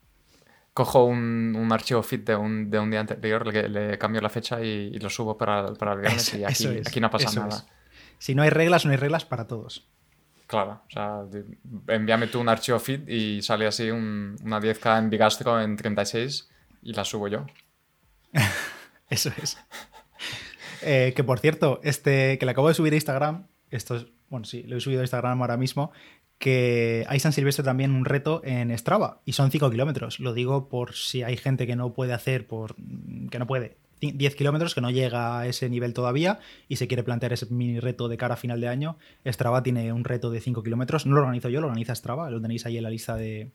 Cojo 0.73 1.05
un, 1.05 1.55
un 1.55 1.71
archivo 1.71 2.01
fit 2.01 2.25
de 2.25 2.35
un, 2.35 2.69
de 2.71 2.79
un 2.79 2.89
día 2.89 3.01
anterior, 3.01 3.45
le, 3.45 3.69
le 3.69 3.97
cambio 3.99 4.19
la 4.21 4.29
fecha 4.29 4.61
y, 4.63 4.91
y 4.93 4.99
lo 4.99 5.09
subo 5.09 5.37
para, 5.37 5.73
para 5.75 5.93
el 5.93 5.99
viernes 6.01 6.33
y 6.33 6.43
aquí, 6.43 6.53
eso 6.53 6.71
es, 6.71 6.87
aquí 6.87 6.99
no 6.99 7.09
pasa 7.11 7.31
nada. 7.39 7.55
es. 7.55 7.65
Si 8.19 8.35
no 8.35 8.43
hay 8.43 8.51
reglas, 8.51 8.85
no 8.85 8.91
hay 8.91 8.97
reglas 8.97 9.25
para 9.25 9.47
todos. 9.47 9.87
Claro, 10.45 10.81
o 10.87 10.91
sea, 10.91 11.21
envíame 11.87 12.27
tú 12.27 12.39
un 12.39 12.49
archivo 12.49 12.79
fit 12.79 13.07
y 13.09 13.41
sale 13.41 13.65
así 13.67 13.89
un- 13.91 14.35
una 14.43 14.59
10K 14.59 14.97
en 14.99 15.09
Bigastro 15.09 15.59
en 15.61 15.75
36 15.75 16.49
y 16.83 16.93
la 16.93 17.03
subo 17.05 17.27
yo. 17.27 17.45
Eso 19.09 19.31
es. 19.41 19.57
Eh, 20.81 21.13
que 21.15 21.23
por 21.23 21.39
cierto, 21.39 21.79
este 21.83 22.37
que 22.37 22.45
le 22.45 22.51
acabo 22.51 22.67
de 22.67 22.73
subir 22.73 22.93
a 22.93 22.95
Instagram, 22.95 23.47
esto 23.69 23.95
es, 23.97 24.05
bueno, 24.29 24.45
sí, 24.45 24.63
lo 24.63 24.77
he 24.77 24.79
subido 24.81 25.01
a 25.01 25.03
Instagram 25.03 25.41
ahora 25.41 25.57
mismo, 25.57 25.91
que 26.37 27.05
hay 27.09 27.19
San 27.19 27.33
Silvestre 27.33 27.65
también 27.65 27.91
un 27.91 28.05
reto 28.05 28.41
en 28.45 28.75
Strava 28.77 29.21
y 29.25 29.33
son 29.33 29.51
5 29.51 29.69
kilómetros. 29.69 30.19
Lo 30.19 30.33
digo 30.33 30.69
por 30.69 30.93
si 30.95 31.21
hay 31.23 31.35
gente 31.37 31.67
que 31.67 31.75
no 31.75 31.93
puede 31.93 32.13
hacer, 32.13 32.47
por 32.47 32.75
que 33.29 33.39
no 33.39 33.45
puede, 33.45 33.77
10 34.01 34.35
kilómetros, 34.35 34.75
que 34.75 34.81
no 34.81 34.91
llega 34.91 35.39
a 35.39 35.47
ese 35.47 35.69
nivel 35.69 35.93
todavía 35.93 36.39
y 36.67 36.77
se 36.77 36.87
quiere 36.87 37.03
plantear 37.03 37.33
ese 37.33 37.47
mini 37.47 37.79
reto 37.79 38.07
de 38.07 38.17
cara 38.17 38.35
a 38.35 38.37
final 38.37 38.61
de 38.61 38.67
año. 38.67 38.97
Strava 39.25 39.63
tiene 39.63 39.91
un 39.93 40.03
reto 40.03 40.31
de 40.31 40.39
5 40.39 40.63
kilómetros, 40.63 41.05
no 41.05 41.15
lo 41.15 41.21
organizo 41.21 41.49
yo, 41.49 41.61
lo 41.61 41.67
organiza 41.67 41.95
Strava, 41.95 42.29
lo 42.29 42.41
tenéis 42.41 42.65
ahí 42.65 42.77
en 42.77 42.83
la 42.83 42.89
lista 42.89 43.15
de, 43.15 43.51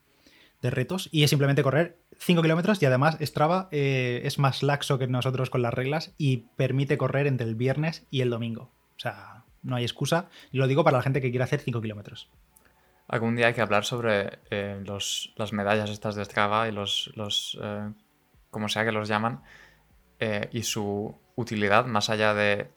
retos 0.63 1.11
y 1.13 1.25
es 1.25 1.29
simplemente 1.29 1.63
correr 1.63 1.99
5 2.17 2.41
kilómetros 2.41 2.83
y 2.83 2.87
además 2.87 3.19
Strava 3.21 3.69
eh, 3.71 4.23
es 4.25 4.39
más 4.39 4.63
laxo 4.63 4.99
que 4.99 5.07
nosotros 5.07 5.51
con 5.51 5.61
las 5.61 5.75
reglas 5.75 6.15
y 6.17 6.45
permite 6.57 6.97
correr 6.97 7.27
entre 7.27 7.47
el 7.47 7.55
viernes 7.55 8.07
y 8.11 8.23
el 8.23 8.31
domingo. 8.31 8.71
O 8.97 8.99
sea, 8.99 9.45
no 9.63 9.77
hay 9.77 9.83
excusa. 9.83 10.31
Y 10.53 10.57
lo 10.57 10.67
digo 10.67 10.83
para 10.83 10.97
la 10.97 11.03
gente 11.03 11.21
que 11.21 11.31
quiera 11.31 11.45
hacer 11.45 11.61
5 11.61 11.83
kilómetros. 11.83 12.31
Algún 13.09 13.37
día 13.37 13.49
hay 13.49 13.55
que 13.55 13.61
hablar 13.61 13.85
sobre 13.85 14.39
eh, 14.51 14.83
las 14.87 15.53
medallas 15.53 15.91
estas 15.91 16.15
de 16.15 16.25
Strava 16.25 16.67
y 16.69 16.73
los, 16.73 17.13
los 17.15 17.59
eh, 17.63 17.91
como 18.51 18.69
sea 18.69 18.85
que 18.85 18.93
los 18.93 19.09
llaman, 19.09 19.43
eh, 20.21 20.49
y 20.53 20.63
su 20.63 21.15
utilidad 21.37 21.87
más 21.87 22.11
allá 22.11 22.35
de 22.35 22.71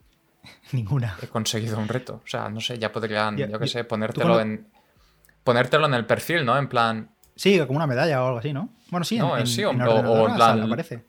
Ninguna. 0.72 1.18
he 1.22 1.28
conseguido 1.28 1.78
un 1.78 1.88
reto. 1.88 2.22
O 2.24 2.28
sea, 2.28 2.50
no 2.50 2.60
sé, 2.62 2.78
ya 2.80 2.92
podrían, 2.92 3.38
Ya, 3.38 3.48
yo 3.48 3.60
qué 3.60 3.68
sé, 3.68 3.84
ponértelo 3.84 4.34
cuando- 4.34 4.42
en... 4.42 4.68
Ponértelo 5.44 5.86
en 5.88 5.94
el 5.94 6.06
perfil, 6.06 6.46
¿no? 6.46 6.58
En 6.58 6.68
plan... 6.68 7.12
Sí, 7.36 7.58
como 7.60 7.78
una 7.78 7.88
medalla 7.88 8.22
o 8.24 8.28
algo 8.28 8.40
así, 8.40 8.52
¿no? 8.52 8.70
Bueno, 8.90 9.04
sí, 9.06 9.18
No, 9.18 9.38
en, 9.38 9.48
sí, 9.48 9.62
en, 9.62 9.68
o- 9.82 10.00
en 10.00 10.06
o- 10.06 10.28
en 10.28 10.36
plan- 10.36 10.62
aparece. 10.64 11.06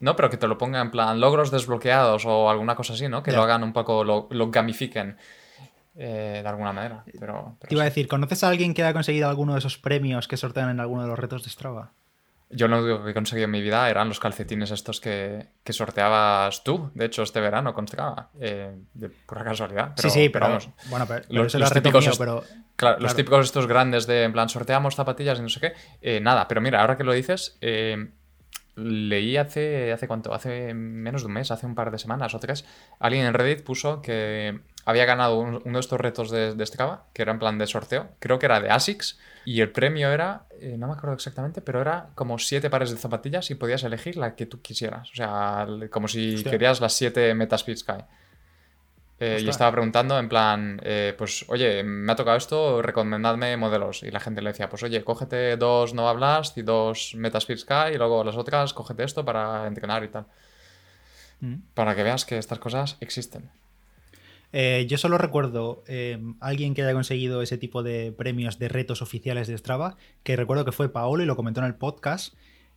No, 0.00 0.14
pero 0.14 0.28
que 0.30 0.36
te 0.36 0.46
lo 0.46 0.58
ponga 0.58 0.80
en 0.80 0.90
plan 0.90 1.18
logros 1.20 1.50
desbloqueados 1.50 2.24
o 2.26 2.50
alguna 2.50 2.74
cosa 2.76 2.92
así, 2.92 3.08
¿no? 3.08 3.22
Que 3.22 3.32
lo 3.32 3.42
hagan 3.42 3.62
un 3.64 3.72
poco, 3.72 4.04
lo, 4.04 4.28
lo 4.30 4.50
gamifiquen 4.50 5.16
eh, 5.96 6.40
de 6.42 6.48
alguna 6.48 6.72
manera. 6.72 7.04
Pero, 7.18 7.56
pero 7.58 7.68
Te 7.68 7.74
iba 7.74 7.82
a 7.82 7.86
decir, 7.86 8.06
¿conoces 8.06 8.44
a 8.44 8.48
alguien 8.48 8.74
que 8.74 8.82
haya 8.82 8.92
conseguido 8.92 9.28
alguno 9.28 9.52
de 9.54 9.60
esos 9.60 9.78
premios 9.78 10.28
que 10.28 10.36
sortean 10.36 10.68
en 10.70 10.80
alguno 10.80 11.02
de 11.02 11.08
los 11.08 11.18
retos 11.18 11.42
de 11.44 11.50
Strava? 11.50 11.92
Yo 12.50 12.68
lo 12.68 12.78
único 12.82 13.02
que 13.04 13.10
he 13.10 13.14
conseguido 13.14 13.46
en 13.46 13.50
mi 13.50 13.60
vida 13.62 13.88
eran 13.90 14.08
los 14.08 14.20
calcetines 14.20 14.70
estos 14.70 15.00
que, 15.00 15.46
que 15.64 15.72
sorteabas 15.72 16.62
tú, 16.62 16.90
de 16.94 17.06
hecho, 17.06 17.22
este 17.22 17.40
verano 17.40 17.74
con 17.74 17.88
Strava, 17.88 18.28
eh, 18.40 18.76
de 18.92 19.08
pura 19.08 19.42
casualidad. 19.42 19.92
Pero, 19.96 20.08
sí, 20.08 20.10
sí, 20.22 20.28
pero, 20.28 20.46
vamos, 20.46 20.68
bueno, 20.88 21.06
pero, 21.08 21.22
pero 21.28 21.42
los- 21.42 21.72
típicos 21.72 22.02
mío, 22.04 22.10
est- 22.12 22.18
pero 22.18 22.44
Claro, 22.76 22.96
los 22.96 23.12
Claro. 23.12 23.16
típicos 23.16 23.44
estos 23.46 23.66
grandes 23.66 24.06
de, 24.06 24.24
en 24.24 24.32
plan, 24.32 24.48
sorteamos 24.48 24.94
zapatillas 24.96 25.38
y 25.38 25.42
no 25.42 25.48
sé 25.48 25.60
qué. 25.60 25.72
eh, 26.02 26.20
nada, 26.20 26.46
pero 26.48 26.60
mira, 26.60 26.80
ahora 26.80 26.96
que 26.96 27.04
lo 27.04 27.12
dices, 27.12 27.56
eh, 27.60 28.08
leí 28.76 29.36
hace, 29.36 29.92
hace 29.92 30.08
cuánto, 30.08 30.34
hace 30.34 30.74
menos 30.74 31.22
de 31.22 31.26
un 31.28 31.34
mes, 31.34 31.50
hace 31.52 31.66
un 31.66 31.74
par 31.76 31.90
de 31.92 31.98
semanas 31.98 32.34
o 32.34 32.40
tres, 32.40 32.64
alguien 32.98 33.26
en 33.26 33.34
Reddit 33.34 33.62
puso 33.64 34.02
que 34.02 34.58
había 34.84 35.04
ganado 35.04 35.38
un- 35.38 35.62
uno 35.64 35.78
de 35.78 35.80
estos 35.80 36.00
retos 36.00 36.30
de, 36.30 36.54
de 36.54 36.66
Strava, 36.66 37.04
que 37.14 37.22
era 37.22 37.32
en 37.32 37.38
plan 37.38 37.58
de 37.58 37.66
sorteo, 37.68 38.08
creo 38.18 38.38
que 38.40 38.46
era 38.46 38.60
de 38.60 38.70
ASICS, 38.70 39.18
y 39.44 39.60
el 39.60 39.70
premio 39.70 40.10
era, 40.10 40.46
eh, 40.60 40.76
no 40.78 40.86
me 40.86 40.94
acuerdo 40.94 41.14
exactamente, 41.14 41.60
pero 41.60 41.80
era 41.80 42.08
como 42.14 42.38
siete 42.38 42.70
pares 42.70 42.90
de 42.90 42.96
zapatillas 42.96 43.50
y 43.50 43.54
podías 43.54 43.82
elegir 43.82 44.16
la 44.16 44.34
que 44.34 44.46
tú 44.46 44.60
quisieras. 44.62 45.10
O 45.10 45.14
sea, 45.14 45.66
como 45.90 46.08
si 46.08 46.36
Hostia. 46.36 46.50
querías 46.50 46.80
las 46.80 46.92
siete 46.94 47.34
Metaspeed 47.34 47.76
Sky. 47.76 48.04
Eh, 49.20 49.40
y 49.42 49.48
estaba 49.48 49.70
preguntando 49.70 50.18
en 50.18 50.28
plan, 50.28 50.80
eh, 50.82 51.14
pues 51.16 51.44
oye, 51.48 51.84
me 51.84 52.12
ha 52.12 52.16
tocado 52.16 52.36
esto, 52.36 52.82
recomendadme 52.82 53.56
modelos. 53.56 54.02
Y 54.02 54.10
la 54.10 54.20
gente 54.20 54.42
le 54.42 54.50
decía, 54.50 54.68
pues 54.68 54.82
oye, 54.82 55.04
cógete 55.04 55.56
dos 55.56 55.94
Nova 55.94 56.12
Blast 56.14 56.58
y 56.58 56.62
dos 56.62 57.14
Metaspeed 57.14 57.58
Sky 57.58 57.94
y 57.94 57.96
luego 57.96 58.24
las 58.24 58.36
otras, 58.36 58.74
cógete 58.74 59.04
esto 59.04 59.24
para 59.24 59.66
entrenar 59.66 60.02
y 60.04 60.08
tal. 60.08 60.26
Mm. 61.40 61.54
Para 61.74 61.94
que 61.94 62.02
veas 62.02 62.24
que 62.24 62.38
estas 62.38 62.58
cosas 62.58 62.96
existen. 63.00 63.50
Eh, 64.56 64.86
yo 64.88 64.98
solo 64.98 65.18
recuerdo 65.18 65.82
eh, 65.88 66.22
alguien 66.38 66.74
que 66.74 66.82
haya 66.82 66.92
conseguido 66.92 67.42
ese 67.42 67.58
tipo 67.58 67.82
de 67.82 68.12
premios 68.12 68.60
de 68.60 68.68
retos 68.68 69.02
oficiales 69.02 69.48
de 69.48 69.58
Strava, 69.58 69.96
que 70.22 70.36
recuerdo 70.36 70.64
que 70.64 70.70
fue 70.70 70.92
Paolo 70.92 71.24
y 71.24 71.26
lo 71.26 71.34
comentó 71.34 71.58
en 71.58 71.66
el 71.66 71.74
podcast, 71.74 72.34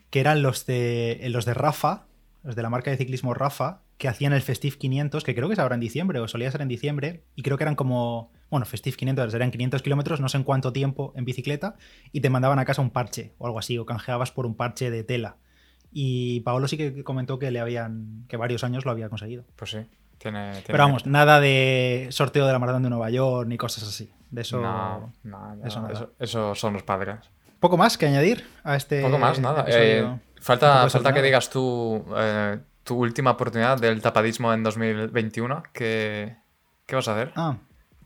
que 0.10 0.20
eran 0.20 0.42
los 0.42 0.66
de, 0.66 1.24
los 1.30 1.46
de 1.46 1.54
Rafa, 1.54 2.08
los 2.44 2.56
de 2.56 2.64
la 2.64 2.72
marca 2.72 2.90
de 2.90 2.98
ciclismo 2.98 3.36
Rafa, 3.36 3.84
que 4.00 4.08
hacían 4.08 4.34
el 4.34 4.42
Festive 4.42 4.76
500, 4.76 5.24
que 5.24 5.36
creo 5.36 5.48
que 5.50 5.54
es 5.54 5.60
ahora 5.60 5.76
en 5.76 5.82
diciembre, 5.82 6.20
o 6.20 6.28
solía 6.28 6.50
ser 6.50 6.62
en 6.62 6.68
diciembre, 6.68 7.22
y 7.36 7.44
creo 7.44 7.58
que 7.60 7.64
eran 7.64 7.76
como, 7.76 8.32
bueno, 8.50 8.66
Festive 8.66 8.98
500 8.98 9.32
eran 9.36 9.52
500 9.52 9.84
kilómetros, 9.84 10.20
no 10.20 10.30
sé 10.30 10.38
en 10.38 10.46
cuánto 10.46 10.74
tiempo 10.74 11.14
en 11.16 11.26
bicicleta, 11.26 11.76
y 12.12 12.22
te 12.22 12.32
mandaban 12.32 12.58
a 12.58 12.66
casa 12.66 12.82
un 12.82 12.90
parche 12.90 13.36
o 13.38 13.46
algo 13.46 13.60
así, 13.60 13.78
o 13.78 13.86
canjeabas 13.86 14.32
por 14.32 14.48
un 14.48 14.56
parche 14.56 14.90
de 14.90 15.04
tela. 15.04 15.38
Y 15.92 16.40
Paolo 16.40 16.68
sí 16.68 16.76
que 16.76 17.04
comentó 17.04 17.38
que 17.38 17.52
le 17.52 17.60
habían, 17.60 18.26
que 18.28 18.36
varios 18.36 18.64
años 18.64 18.84
lo 18.84 18.90
había 18.90 19.10
conseguido. 19.10 19.46
Pues 19.56 19.70
sí, 19.70 19.78
tiene... 20.18 20.52
tiene 20.52 20.64
Pero 20.68 20.78
vamos, 20.80 21.06
nada 21.06 21.40
de 21.40 22.08
sorteo 22.12 22.46
de 22.48 22.54
la 22.54 22.60
maratón 22.60 22.84
de 22.84 22.90
Nueva 22.90 23.10
York 23.10 23.48
ni 23.48 23.58
cosas 23.58 23.84
así. 23.88 24.12
De 24.32 24.42
eso. 24.42 24.60
No, 24.60 25.14
no, 25.24 25.56
no, 25.56 25.66
eso 25.66 25.82
nada. 25.82 25.94
eso, 25.94 26.14
eso 26.20 26.56
son 26.56 26.74
los 26.74 26.84
padres. 26.84 27.18
Poco 27.60 27.78
más 27.78 27.98
que 27.98 28.06
añadir 28.08 28.46
a 28.64 28.76
este. 28.76 29.02
Poco 29.02 29.18
más, 29.18 29.40
nada. 29.40 29.66
Eh, 29.68 30.06
falta 30.42 30.90
falta 30.90 31.14
que 31.14 31.22
digas 31.22 31.50
tú 31.50 32.06
eh, 32.16 32.60
tu 32.84 32.96
última 32.98 33.32
oportunidad 33.32 33.80
del 33.80 34.02
tapadismo 34.02 34.54
en 34.54 34.64
2021. 34.64 35.64
¿Qué, 35.74 36.36
qué 36.86 36.96
vas 36.96 37.08
a 37.08 37.14
hacer? 37.14 37.32
Ah, 37.36 37.56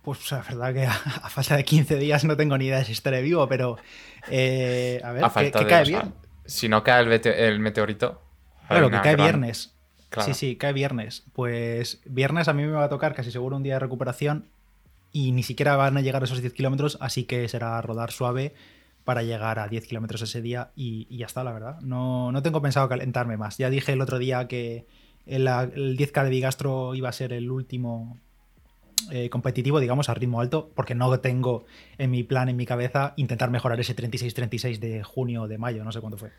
pues 0.03 0.31
la 0.31 0.41
verdad 0.41 0.73
que 0.73 0.85
a, 0.85 0.91
a 0.93 1.29
falta 1.29 1.55
de 1.57 1.65
15 1.65 1.95
días 1.97 2.23
no 2.23 2.37
tengo 2.37 2.57
ni 2.57 2.65
idea 2.67 2.77
de 2.79 2.85
si 2.85 2.91
estaré 2.93 3.21
vivo, 3.21 3.47
pero. 3.47 3.77
eh, 4.29 5.01
a 5.03 5.11
ver, 5.11 5.25
a 5.25 5.29
¿qué, 5.31 5.43
de, 5.45 5.51
cae 5.51 5.81
o 5.81 5.85
sea, 5.85 6.01
bien? 6.01 6.13
si 6.45 6.69
no 6.69 6.83
cae 6.83 7.01
el, 7.01 7.07
mete- 7.09 7.47
el 7.47 7.59
meteorito. 7.59 8.21
Claro, 8.67 8.89
que 8.89 9.01
cae 9.01 9.13
gran- 9.15 9.25
viernes. 9.25 9.75
Sí, 10.19 10.33
sí, 10.33 10.55
cae 10.57 10.73
viernes. 10.73 11.23
Pues 11.33 12.01
viernes 12.05 12.47
a 12.47 12.53
mí 12.53 12.63
me 12.63 12.71
va 12.71 12.85
a 12.85 12.89
tocar 12.89 13.15
casi 13.15 13.31
seguro 13.31 13.55
un 13.55 13.63
día 13.63 13.75
de 13.75 13.79
recuperación 13.79 14.45
y 15.13 15.31
ni 15.31 15.43
siquiera 15.43 15.75
van 15.75 15.97
a 15.97 16.01
llegar 16.01 16.21
a 16.21 16.25
esos 16.25 16.41
10 16.41 16.53
kilómetros, 16.53 16.97
así 17.01 17.23
que 17.23 17.47
será 17.47 17.81
rodar 17.81 18.11
suave 18.11 18.53
para 19.03 19.23
llegar 19.23 19.59
a 19.59 19.67
10 19.67 19.87
kilómetros 19.87 20.21
ese 20.21 20.41
día 20.41 20.71
y, 20.75 21.15
ya 21.15 21.25
está, 21.25 21.43
la 21.43 21.53
verdad. 21.53 21.79
No, 21.81 22.31
no 22.31 22.41
tengo 22.41 22.61
pensado 22.61 22.89
calentarme 22.89 23.37
más. 23.37 23.57
Ya 23.57 23.69
dije 23.69 23.93
el 23.93 24.01
otro 24.01 24.19
día 24.19 24.47
que 24.47 24.85
el, 25.25 25.47
el 25.47 25.97
10K 25.97 26.23
de 26.23 26.29
Bigastro 26.29 26.93
iba 26.95 27.09
a 27.09 27.13
ser 27.13 27.33
el 27.33 27.49
último 27.49 28.17
eh, 29.09 29.29
competitivo, 29.29 29.79
digamos, 29.79 30.09
a 30.09 30.13
ritmo 30.13 30.41
alto, 30.41 30.71
porque 30.75 30.93
no 30.93 31.19
tengo 31.19 31.65
en 31.97 32.11
mi 32.11 32.23
plan, 32.23 32.49
en 32.49 32.57
mi 32.57 32.65
cabeza, 32.65 33.13
intentar 33.15 33.49
mejorar 33.49 33.79
ese 33.79 33.95
36-36 33.95 34.79
de 34.79 35.03
junio 35.03 35.43
o 35.43 35.47
de 35.47 35.57
mayo, 35.57 35.83
no 35.83 35.91
sé 35.91 35.99
cuánto 35.99 36.17
fue. 36.17 36.31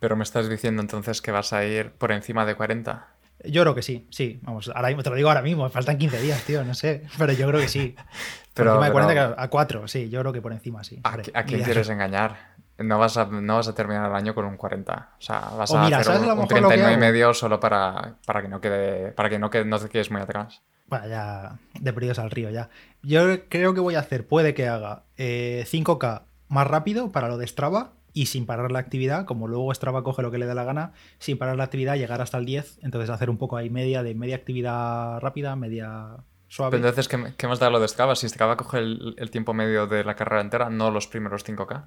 Pero 0.00 0.16
me 0.16 0.24
estás 0.24 0.48
diciendo 0.48 0.82
entonces 0.82 1.22
que 1.22 1.30
vas 1.30 1.52
a 1.52 1.64
ir 1.64 1.92
por 1.92 2.10
encima 2.10 2.44
de 2.46 2.54
40. 2.54 3.06
Yo 3.44 3.62
creo 3.62 3.74
que 3.74 3.82
sí, 3.82 4.06
sí. 4.10 4.40
Vamos, 4.42 4.70
ahora 4.74 4.88
mismo, 4.88 5.02
te 5.02 5.10
lo 5.10 5.16
digo 5.16 5.28
ahora 5.28 5.42
mismo, 5.42 5.68
faltan 5.70 5.98
15 5.98 6.20
días, 6.20 6.42
tío, 6.44 6.64
no 6.64 6.74
sé. 6.74 7.04
Pero 7.18 7.32
yo 7.32 7.46
creo 7.48 7.60
que 7.60 7.68
sí. 7.68 7.94
Pero, 8.54 8.74
por 8.74 8.84
encima 8.84 8.86
de 8.86 8.90
pero 8.90 8.92
40 8.92 9.12
claro, 9.12 9.34
a 9.38 9.48
4, 9.48 9.88
sí, 9.88 10.10
yo 10.10 10.20
creo 10.20 10.32
que 10.32 10.42
por 10.42 10.52
encima, 10.52 10.82
sí. 10.82 11.00
¿a, 11.04 11.44
quién 11.44 11.62
quieres 11.62 11.88
engañar? 11.88 12.36
No 12.78 12.98
vas, 12.98 13.16
a, 13.16 13.26
no 13.26 13.56
vas 13.56 13.68
a 13.68 13.74
terminar 13.74 14.10
el 14.10 14.16
año 14.16 14.34
con 14.34 14.44
un 14.44 14.56
40. 14.56 15.10
O 15.18 15.22
sea, 15.22 15.38
vas 15.56 15.70
O 15.70 15.78
a 15.78 15.84
mira, 15.84 15.98
hacer 15.98 16.14
¿sabes 16.14 16.22
un, 16.22 16.30
un 16.30 16.38
mejor 16.40 16.60
lo 16.60 16.68
que 16.68 16.74
39 16.74 16.92
y 16.92 16.96
medio 16.96 17.32
solo 17.32 17.60
para, 17.60 18.16
para 18.26 18.42
que 18.42 18.48
no 18.48 18.60
quede. 18.60 19.12
Para 19.12 19.30
que 19.30 19.38
no, 19.38 19.50
quede, 19.50 19.66
no 19.66 19.78
te 19.78 19.88
quedes 19.88 20.10
muy 20.10 20.20
atrás. 20.20 20.62
Bueno, 20.86 21.06
ya 21.06 21.58
de 21.78 21.92
perdidos 21.92 22.18
al 22.18 22.30
río 22.30 22.50
ya. 22.50 22.68
Yo 23.02 23.48
creo 23.48 23.72
que 23.72 23.80
voy 23.80 23.94
a 23.94 24.00
hacer, 24.00 24.26
puede 24.26 24.52
que 24.52 24.66
haga 24.66 25.04
eh, 25.16 25.64
5K 25.70 26.22
más 26.50 26.66
rápido 26.66 27.10
para 27.10 27.28
lo 27.28 27.38
de 27.38 27.46
Strava 27.46 27.94
y 28.12 28.26
sin 28.26 28.44
parar 28.44 28.70
la 28.72 28.80
actividad, 28.80 29.24
como 29.24 29.48
luego 29.48 29.72
Strava 29.72 30.02
coge 30.02 30.20
lo 30.20 30.30
que 30.30 30.36
le 30.38 30.44
dé 30.46 30.54
la 30.54 30.64
gana, 30.64 30.92
sin 31.18 31.38
parar 31.38 31.56
la 31.56 31.64
actividad, 31.64 31.96
llegar 31.96 32.20
hasta 32.20 32.36
el 32.36 32.44
10, 32.44 32.80
entonces 32.82 33.08
hacer 33.08 33.30
un 33.30 33.38
poco 33.38 33.56
ahí 33.56 33.70
media 33.70 34.02
de 34.02 34.14
media 34.14 34.36
actividad 34.36 35.20
rápida, 35.20 35.56
media 35.56 36.16
suave. 36.48 36.72
Pero 36.76 36.88
entonces, 36.88 37.08
¿qué, 37.08 37.34
qué 37.36 37.46
más 37.46 37.60
da 37.60 37.70
lo 37.70 37.78
de 37.80 37.86
Strava? 37.88 38.16
Si 38.16 38.28
Strava 38.28 38.56
coge 38.56 38.78
el, 38.78 39.14
el 39.16 39.30
tiempo 39.30 39.54
medio 39.54 39.86
de 39.86 40.02
la 40.04 40.16
carrera 40.16 40.42
entera, 40.42 40.68
no 40.70 40.90
los 40.90 41.06
primeros 41.06 41.46
5K. 41.46 41.84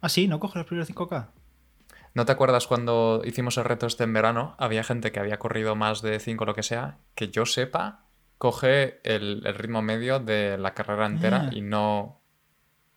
Ah, 0.00 0.08
sí, 0.08 0.26
no 0.26 0.40
coge 0.40 0.58
los 0.58 0.66
primeros 0.66 0.90
5K. 0.90 1.28
¿No 2.14 2.24
te 2.24 2.32
acuerdas 2.32 2.66
cuando 2.66 3.22
hicimos 3.24 3.56
el 3.58 3.64
reto 3.64 3.86
este 3.86 4.04
en 4.04 4.12
verano? 4.14 4.54
Había 4.58 4.84
gente 4.84 5.12
que 5.12 5.20
había 5.20 5.38
corrido 5.38 5.76
más 5.76 6.00
de 6.02 6.18
5 6.18 6.44
lo 6.46 6.54
que 6.54 6.62
sea, 6.62 6.98
que 7.14 7.28
yo 7.28 7.44
sepa, 7.46 8.06
coge 8.38 9.00
el, 9.04 9.42
el 9.46 9.54
ritmo 9.54 9.82
medio 9.82 10.18
de 10.18 10.56
la 10.58 10.72
carrera 10.74 11.06
entera 11.06 11.48
Ah. 11.48 11.50
y 11.54 11.60
no, 11.60 12.21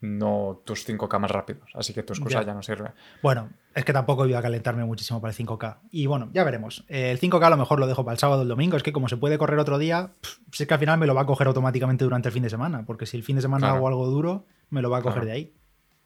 no 0.06 0.62
tus 0.64 0.88
5K 0.88 1.20
más 1.20 1.32
rápidos. 1.32 1.70
Así 1.74 1.94
que 1.94 2.04
tu 2.04 2.14
excusa 2.14 2.44
ya, 2.44 2.54
no 2.54 2.62
sirve. 2.62 2.92
Bueno, 3.22 3.50
es 3.74 3.84
que 3.84 3.94
tampoco 3.94 4.26
iba 4.26 4.40
a 4.40 4.42
calentarme 4.42 4.86
muchísimo 4.86 5.22
para 5.22 5.34
el 5.34 5.38
5K. 5.38 5.80
Y 5.92 6.06
bueno, 6.06 6.30
ya 6.34 6.44
veremos. 6.44 6.86
El 6.88 7.20
5K 7.20 7.44
a 7.44 7.50
lo 7.50 7.58
mejor 7.58 7.80
lo 7.80 7.88
dejo 7.88 8.06
para 8.06 8.14
el 8.14 8.20
sábado 8.20 8.42
o 8.42 8.44
el 8.44 8.50
domingo. 8.50 8.78
Es 8.78 8.84
que 8.84 8.94
como 8.94 9.10
se 9.10 9.18
puede 9.18 9.38
correr 9.38 9.60
otro 9.60 9.78
día, 9.78 10.12
si 10.52 10.64
es 10.64 10.68
que 10.68 10.74
al 10.74 10.80
final 10.80 11.00
me 11.00 11.08
lo 11.08 11.16
va 11.16 11.22
a 11.22 11.26
coger 11.26 11.48
automáticamente 11.48 12.04
durante 12.04 12.30
el 12.30 12.34
fin 12.34 12.44
de 12.44 12.50
semana. 12.50 12.86
Porque 12.86 13.06
si 13.06 13.18
el 13.18 13.24
fin 13.24 13.36
de 13.36 13.42
semana 13.42 13.72
hago 13.72 13.88
algo 13.88 14.08
duro, 14.08 14.46
me 14.70 14.82
lo 14.82 14.90
va 14.90 15.00
a 15.00 15.02
coger 15.02 15.26
de 15.26 15.32
ahí. 15.32 15.54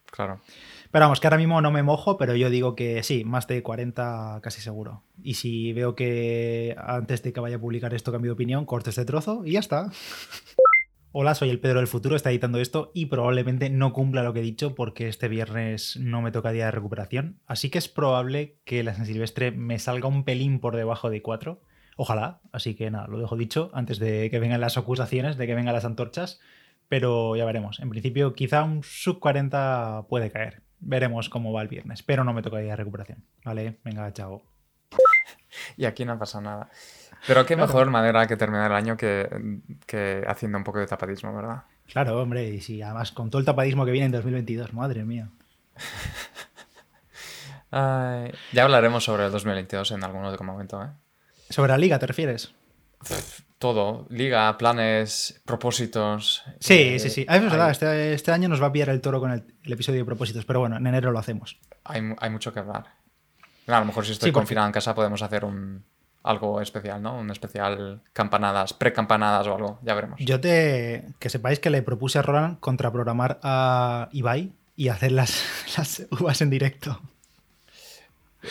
Claro. 0.05 0.39
Pero 0.91 1.05
vamos, 1.05 1.19
que 1.19 1.27
ahora 1.27 1.37
mismo 1.37 1.61
no 1.61 1.71
me 1.71 1.83
mojo, 1.83 2.17
pero 2.17 2.35
yo 2.35 2.49
digo 2.49 2.75
que 2.75 3.03
sí, 3.03 3.23
más 3.23 3.45
de 3.47 3.61
40 3.61 4.39
casi 4.41 4.59
seguro. 4.59 5.03
Y 5.21 5.35
si 5.35 5.71
veo 5.73 5.95
que 5.95 6.75
antes 6.79 7.21
de 7.21 7.31
que 7.31 7.39
vaya 7.39 7.57
a 7.57 7.59
publicar 7.59 7.93
esto 7.93 8.11
cambio 8.11 8.31
de 8.31 8.33
opinión, 8.33 8.65
corto 8.65 8.89
este 8.89 9.05
trozo 9.05 9.43
y 9.45 9.51
ya 9.51 9.59
está. 9.59 9.91
Hola, 11.11 11.33
soy 11.33 11.49
el 11.49 11.59
Pedro 11.59 11.79
del 11.79 11.87
futuro, 11.87 12.15
está 12.15 12.29
editando 12.29 12.59
esto 12.59 12.91
y 12.93 13.07
probablemente 13.07 13.71
no 13.71 13.93
cumpla 13.93 14.21
lo 14.21 14.31
que 14.31 14.41
he 14.41 14.43
dicho 14.43 14.75
porque 14.75 15.07
este 15.07 15.27
viernes 15.27 15.97
no 15.99 16.21
me 16.21 16.31
toca 16.31 16.51
día 16.51 16.65
de 16.65 16.71
recuperación. 16.71 17.39
Así 17.47 17.71
que 17.71 17.79
es 17.79 17.87
probable 17.87 18.59
que 18.63 18.83
la 18.83 18.93
San 18.93 19.07
Silvestre 19.07 19.49
me 19.49 19.79
salga 19.79 20.07
un 20.07 20.23
pelín 20.23 20.59
por 20.59 20.75
debajo 20.75 21.09
de 21.09 21.23
4. 21.23 21.59
Ojalá, 21.97 22.41
así 22.51 22.75
que 22.75 22.91
nada, 22.91 23.07
lo 23.07 23.17
dejo 23.17 23.35
dicho 23.37 23.71
antes 23.73 23.97
de 23.97 24.29
que 24.29 24.37
vengan 24.37 24.61
las 24.61 24.77
acusaciones, 24.77 25.35
de 25.35 25.47
que 25.47 25.55
vengan 25.55 25.73
las 25.73 25.83
antorchas, 25.83 26.39
pero 26.89 27.35
ya 27.35 27.43
veremos. 27.43 27.79
En 27.79 27.89
principio, 27.89 28.35
quizá 28.35 28.63
un 28.63 28.83
sub 28.83 29.17
40 29.17 30.05
puede 30.09 30.29
caer. 30.29 30.61
Veremos 30.79 31.27
cómo 31.29 31.51
va 31.51 31.63
el 31.63 31.69
viernes, 31.69 32.03
pero 32.03 32.23
no 32.23 32.33
me 32.33 32.43
toca 32.43 32.59
día 32.59 32.71
de 32.71 32.75
recuperación. 32.75 33.25
Vale, 33.43 33.79
venga, 33.83 34.13
chao. 34.13 34.43
Y 35.75 35.85
aquí 35.85 36.05
no 36.05 36.19
pasa 36.19 36.39
nada. 36.39 36.69
Pero 37.27 37.45
qué 37.45 37.55
mejor 37.55 37.89
manera 37.89 38.27
que 38.27 38.37
terminar 38.37 38.71
el 38.71 38.77
año 38.77 38.97
que, 38.97 40.25
haciendo 40.27 40.57
un 40.57 40.63
poco 40.63 40.79
de 40.79 40.87
tapadismo, 40.87 41.35
¿verdad? 41.35 41.63
Claro, 41.87 42.21
hombre, 42.21 42.47
y 42.47 42.61
si 42.61 42.81
además 42.81 43.11
con 43.11 43.29
todo 43.29 43.39
el 43.39 43.45
tapadismo 43.45 43.85
que 43.85 43.91
viene 43.91 44.07
en 44.07 44.11
2022, 44.11 44.73
madre 44.73 45.03
mía. 45.03 45.29
ya 47.71 48.63
hablaremos 48.63 49.03
sobre 49.03 49.25
el 49.25 49.31
2022 49.31 49.91
en 49.91 50.03
algún 50.03 50.25
otro 50.25 50.43
momento, 50.43 50.83
¿eh? 50.83 50.89
¿Sobre 51.49 51.71
la 51.71 51.77
liga 51.77 51.97
te 51.97 52.05
refieres? 52.05 52.53
Todo, 53.57 54.05
liga, 54.09 54.55
planes, 54.57 55.41
propósitos. 55.45 56.43
Sí, 56.59 56.73
eh, 56.73 56.99
sí, 56.99 57.09
sí. 57.09 57.25
Ah, 57.27 57.37
es 57.37 57.43
verdad, 57.43 57.71
este, 57.71 58.13
este, 58.13 58.31
año 58.31 58.47
nos 58.47 58.61
va 58.61 58.67
a 58.67 58.71
pillar 58.71 58.89
el 58.89 59.01
toro 59.01 59.19
con 59.19 59.31
el, 59.31 59.43
episodio 59.63 59.99
de 59.99 60.05
propósitos, 60.05 60.45
pero 60.45 60.59
bueno, 60.59 60.77
en 60.77 60.85
enero 60.85 61.11
lo 61.11 61.19
hacemos. 61.19 61.59
Hay, 61.83 62.29
mucho 62.29 62.53
que 62.53 62.59
hablar. 62.59 62.85
A 63.67 63.79
lo 63.79 63.85
mejor 63.85 64.05
si 64.05 64.11
estoy 64.13 64.31
confinado 64.31 64.67
en 64.67 64.73
casa 64.73 64.95
podemos 64.95 65.21
hacer 65.21 65.43
un, 65.43 65.83
algo 66.23 66.61
especial, 66.61 67.01
¿no? 67.01 67.17
Un 67.17 67.31
especial 67.31 68.01
campanadas, 68.13 68.73
pre-campanadas 68.73 69.47
o 69.47 69.55
algo, 69.55 69.79
ya 69.81 69.93
veremos. 69.93 70.19
Yo 70.19 70.39
te. 70.39 71.05
Que 71.19 71.29
sepáis 71.29 71.59
que 71.59 71.69
le 71.69 71.81
propuse 71.81 72.19
a 72.19 72.21
Roland 72.21 72.59
contraprogramar 72.59 73.39
a 73.43 74.09
Ibai 74.11 74.51
y 74.75 74.89
hacer 74.89 75.11
las, 75.11 75.43
las 75.77 76.05
uvas 76.11 76.41
en 76.41 76.49
directo. 76.49 76.99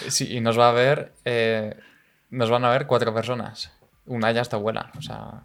Sí, 0.08 0.36
y 0.36 0.40
nos 0.40 0.58
va 0.58 0.70
a 0.70 0.72
ver. 0.72 1.12
Eh, 1.24 1.76
nos 2.30 2.50
van 2.50 2.64
a 2.64 2.70
ver 2.70 2.86
cuatro 2.86 3.14
personas. 3.14 3.72
Una 4.06 4.32
ya 4.32 4.42
está 4.42 4.56
buena, 4.56 4.90
o 4.96 5.02
sea. 5.02 5.42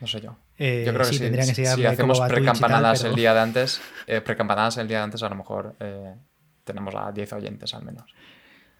No 0.00 0.06
sé 0.06 0.20
yo. 0.20 0.36
Eh, 0.58 0.84
yo 0.86 0.92
creo 0.92 1.06
que 1.06 1.14
sí, 1.14 1.18
que 1.18 1.54
si 1.54 1.86
hacemos 1.86 2.20
pre-campanadas 2.20 3.04
el 3.04 3.14
día 3.14 3.34
de 3.34 3.40
antes, 3.40 3.80
eh, 4.06 4.20
pre-campanadas 4.20 4.76
el 4.76 4.86
día 4.86 4.98
de 4.98 5.04
antes, 5.04 5.22
a 5.22 5.28
lo 5.28 5.34
mejor 5.36 5.74
tenemos 6.64 6.94
a 6.94 7.10
10 7.10 7.32
oyentes 7.32 7.74
al 7.74 7.84
menos. 7.84 8.04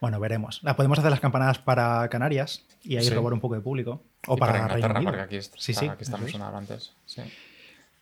Bueno, 0.05 0.21
veremos. 0.21 0.63
La 0.63 0.77
podemos 0.77 0.99
hacer 0.99 1.11
las 1.11 1.21
campanadas 1.21 1.59
para 1.59 2.07
Canarias 2.11 2.67
y 2.83 2.99
ahí 2.99 3.09
robar 3.09 3.33
un 3.33 3.41
poco 3.41 3.55
de 3.55 3.63
público. 3.63 4.03
O 4.27 4.37
para, 4.37 4.53
para 4.53 4.75
Inglaterra, 4.75 5.01
porque 5.03 5.21
aquí, 5.23 5.41
sí, 5.41 5.73
sí, 5.73 5.89
aquí 5.89 6.03
estamos 6.03 6.35
una 6.35 6.55
antes. 6.55 6.93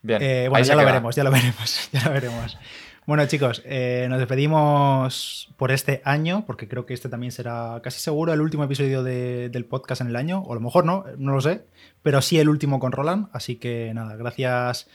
Bien. 0.02 0.20
Eh, 0.20 0.48
bueno, 0.50 0.66
ya 0.66 0.74
lo 0.74 0.84
veremos, 0.84 1.14
ya 1.14 1.22
lo 1.22 1.30
veremos, 1.30 1.90
ya 1.92 2.02
lo 2.06 2.10
veremos. 2.10 2.58
Bueno, 3.06 3.24
chicos, 3.26 3.62
eh, 3.64 4.08
nos 4.10 4.18
despedimos 4.18 5.54
por 5.56 5.70
este 5.70 6.02
año, 6.04 6.42
porque 6.44 6.66
creo 6.66 6.86
que 6.86 6.94
este 6.94 7.08
también 7.08 7.30
será 7.30 7.78
casi 7.84 8.00
seguro 8.00 8.32
el 8.32 8.40
último 8.40 8.64
episodio 8.64 9.04
del 9.04 9.64
podcast 9.66 10.00
en 10.00 10.08
el 10.08 10.16
año, 10.16 10.40
o 10.40 10.50
a 10.50 10.54
lo 10.56 10.60
mejor 10.60 10.84
no, 10.84 11.04
no 11.18 11.34
lo 11.34 11.40
sé, 11.40 11.66
pero 12.02 12.20
sí 12.20 12.36
el 12.40 12.48
último 12.48 12.80
con 12.80 12.90
Roland. 12.90 13.28
Así 13.32 13.54
que 13.54 13.92
nada, 13.94 14.16
gracias 14.16 14.88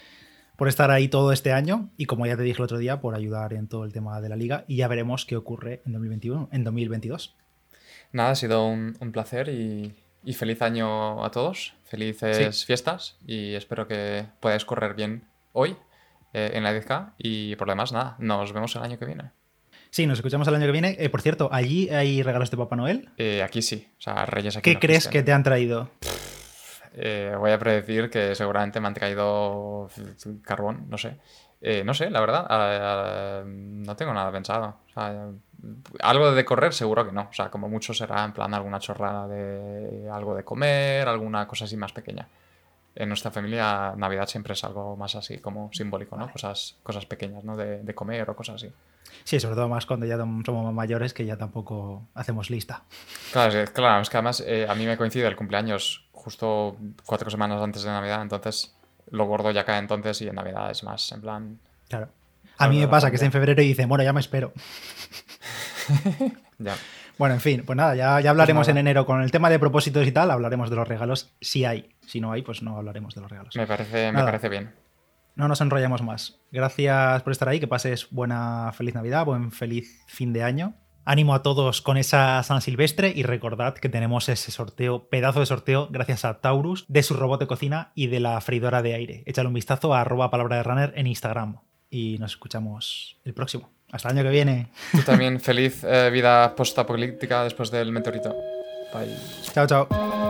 por 0.58 0.68
estar 0.68 0.92
ahí 0.92 1.08
todo 1.08 1.32
este 1.32 1.54
año 1.54 1.90
y 1.96 2.06
como 2.06 2.26
ya 2.26 2.36
te 2.36 2.44
dije 2.44 2.58
el 2.58 2.66
otro 2.66 2.80
día, 2.80 3.00
por 3.00 3.16
ayudar 3.16 3.54
en 3.54 3.68
todo 3.68 3.86
el 3.86 3.94
tema 3.94 4.20
de 4.20 4.28
la 4.28 4.36
liga 4.36 4.66
y 4.68 4.76
ya 4.78 4.88
veremos 4.90 5.26
qué 5.26 5.38
ocurre 5.38 5.82
en 5.86 5.94
2021, 5.94 6.50
en 6.52 6.64
2022. 6.66 7.36
Nada, 8.12 8.32
ha 8.32 8.36
sido 8.36 8.68
un, 8.68 8.94
placer 9.14 9.50
y, 9.50 9.94
feliz 10.34 10.62
año 10.62 11.24
a 11.24 11.32
todos, 11.32 11.76
felices 11.86 12.66
fiestas 12.66 13.18
y 13.26 13.54
espero 13.54 13.88
que 13.88 14.26
podáis 14.40 14.66
correr 14.66 14.96
bien 14.96 15.24
hoy 15.54 15.78
eh, 16.34 16.52
en 16.54 16.64
la 16.64 16.74
10K 16.74 17.14
y 17.18 17.56
por 17.56 17.68
lo 17.68 17.74
demás, 17.74 17.94
nada, 17.94 18.16
nos 18.20 18.52
vemos 18.52 18.76
el 18.76 18.82
año 18.82 18.98
que 18.98 19.06
viene. 19.06 19.32
Sí, 19.92 20.06
nos 20.06 20.18
escuchamos 20.18 20.48
el 20.48 20.56
año 20.56 20.66
que 20.66 20.72
viene. 20.72 20.98
Eh, 21.00 21.10
por 21.10 21.22
cierto, 21.22 21.50
¿allí 21.52 21.90
hay 21.90 22.24
regalos 22.24 22.52
de 22.52 22.58
Papá 22.58 22.76
Noel? 22.76 23.10
Eh, 23.18 23.42
aquí 23.42 23.62
sí, 23.62 23.88
o 23.98 24.02
sea, 24.02 24.26
Reyes 24.26 24.58
aquí. 24.58 24.74
¿Qué 24.74 24.80
crees 24.80 25.08
que 25.08 25.24
te 25.24 25.32
han 25.32 25.44
traído? 25.44 25.90
Eh, 27.00 27.36
voy 27.38 27.52
a 27.52 27.60
predecir 27.60 28.10
que 28.10 28.34
seguramente 28.34 28.80
me 28.80 28.88
han 28.88 28.94
traído 28.96 29.88
carbón, 30.42 30.88
no 30.90 30.98
sé. 30.98 31.18
Eh, 31.62 31.84
no 31.84 31.94
sé, 31.94 32.10
la 32.10 32.20
verdad, 32.20 33.44
no 33.46 33.96
tengo 33.96 34.14
nada 34.14 34.32
pensado. 34.32 34.78
algo 36.02 36.32
de 36.32 36.46
correr 36.46 36.74
seguro 36.74 37.06
que 37.06 37.12
no. 37.12 37.28
O 37.30 37.34
sea, 37.34 37.50
como 37.50 37.70
mucho 37.70 37.94
será 37.94 38.24
en 38.26 38.34
plan 38.34 38.54
alguna 38.54 38.80
chorrada 38.80 39.28
de 39.28 40.10
algo 40.12 40.34
de 40.36 40.44
comer, 40.44 41.08
alguna 41.08 41.48
cosa 41.48 41.66
así 41.66 41.78
más 41.78 41.94
pequeña. 41.94 42.28
En 42.96 43.10
nuestra 43.10 43.30
familia 43.30 43.94
Navidad 43.96 44.28
siempre 44.28 44.54
es 44.54 44.64
algo 44.64 44.98
más 44.98 45.14
así 45.14 45.38
como 45.38 45.70
simbólico, 45.72 46.18
¿no? 46.18 46.32
Cosas, 46.32 46.78
cosas 46.82 47.06
pequeñas, 47.06 47.44
¿no? 47.44 47.56
De, 47.56 47.84
de 47.84 47.94
comer 47.94 48.28
o 48.28 48.36
cosas 48.36 48.56
así. 48.56 48.74
Sí, 49.24 49.40
sobre 49.40 49.56
todo 49.56 49.70
más 49.70 49.86
cuando 49.86 50.08
ya 50.08 50.18
somos 50.18 50.74
mayores 50.74 51.14
que 51.14 51.26
ya 51.26 51.38
tampoco 51.38 52.08
hacemos 52.16 52.50
lista. 52.50 52.84
Claro, 53.32 53.60
es, 53.60 53.70
claro, 53.70 54.02
es 54.02 54.10
que 54.10 54.18
además 54.18 54.44
eh, 54.46 54.66
a 54.68 54.74
mí 54.74 54.88
me 54.88 54.98
coincide 54.98 55.28
el 55.28 55.36
cumpleaños 55.36 56.07
justo 56.28 56.76
cuatro 57.06 57.30
semanas 57.30 57.62
antes 57.62 57.84
de 57.84 57.90
Navidad, 57.90 58.22
entonces 58.22 58.76
lo 59.12 59.24
gordo 59.24 59.50
ya 59.52 59.64
cae 59.64 59.80
entonces 59.80 60.22
y 60.22 60.28
en 60.28 60.36
Navidad 60.36 60.70
es 60.70 60.84
más 60.84 61.10
en 61.14 61.22
plan... 61.22 61.60
Claro. 61.88 62.10
A 62.58 62.68
mí 62.68 62.80
me 62.80 62.90
pasa 62.90 63.10
que 63.10 63.16
es 63.16 63.22
en 63.22 63.32
febrero 63.32 63.62
y 63.62 63.68
dice, 63.68 63.86
bueno, 63.86 64.04
ya 64.04 64.12
me 64.12 64.20
espero. 64.20 64.52
ya. 66.58 66.76
Bueno, 67.18 67.36
en 67.36 67.40
fin, 67.40 67.64
pues 67.66 67.78
nada, 67.78 67.96
ya, 67.96 68.20
ya 68.20 68.32
hablaremos 68.32 68.68
pues 68.68 68.76
en 68.76 68.78
enero 68.78 69.06
con 69.06 69.22
el 69.22 69.32
tema 69.32 69.50
de 69.50 69.58
propósitos 69.58 70.06
y 70.06 70.12
tal, 70.12 70.30
hablaremos 70.30 70.70
de 70.70 70.76
los 70.76 70.86
regalos 70.86 71.34
si 71.40 71.64
hay. 71.64 71.96
Si 72.06 72.20
no 72.20 72.34
hay, 72.34 72.42
pues 72.42 72.62
no 72.62 72.76
hablaremos 72.76 73.16
de 73.16 73.22
los 73.22 73.32
regalos. 73.32 73.56
Me 73.56 73.66
parece, 73.66 74.12
me 74.12 74.22
parece 74.22 74.50
bien. 74.50 74.76
No 75.36 75.48
nos 75.48 75.62
enrollamos 75.62 76.02
más. 76.02 76.42
Gracias 76.52 77.24
por 77.24 77.32
estar 77.32 77.48
ahí, 77.48 77.62
que 77.62 77.68
pases 77.68 78.10
buena 78.12 78.74
feliz 78.74 78.96
Navidad, 78.96 79.24
buen 79.24 79.54
feliz 79.54 80.04
fin 80.08 80.34
de 80.34 80.44
año 80.44 80.74
Ánimo 81.08 81.34
a 81.34 81.42
todos 81.42 81.82
con 81.82 81.96
esa 81.96 82.44
San 82.44 82.60
Silvestre 82.60 83.14
y 83.16 83.24
recordad 83.24 83.76
que 83.76 83.88
tenemos 83.88 84.28
ese 84.28 84.52
sorteo, 84.52 85.08
pedazo 85.08 85.40
de 85.40 85.46
sorteo, 85.46 85.88
gracias 85.90 86.26
a 86.26 86.42
Taurus, 86.42 86.84
de 86.90 87.02
su 87.02 87.14
robot 87.14 87.40
de 87.40 87.48
cocina 87.48 87.94
y 87.96 88.08
de 88.08 88.20
la 88.20 88.42
freidora 88.42 88.82
de 88.82 88.94
aire. 88.94 89.24
Échale 89.26 89.48
un 89.48 89.54
vistazo 89.54 89.94
a 89.94 90.02
arroba 90.02 90.30
palabra 90.30 90.58
de 90.58 90.64
runner 90.64 90.94
en 90.98 91.08
Instagram 91.08 91.60
y 91.90 92.18
nos 92.20 92.32
escuchamos 92.32 93.16
el 93.24 93.34
próximo. 93.34 93.70
Hasta 93.90 94.10
el 94.10 94.18
año 94.18 94.24
que 94.26 94.34
viene. 94.34 94.68
Tú 94.92 95.02
también, 95.04 95.40
feliz 95.40 95.82
eh, 95.86 96.10
vida 96.12 96.54
post-apocalíptica 96.54 97.46
después 97.46 97.72
del 97.72 97.94
meteorito. 97.94 98.36
Bye. 98.94 99.16
Chao, 99.54 99.66
chao. 99.66 100.27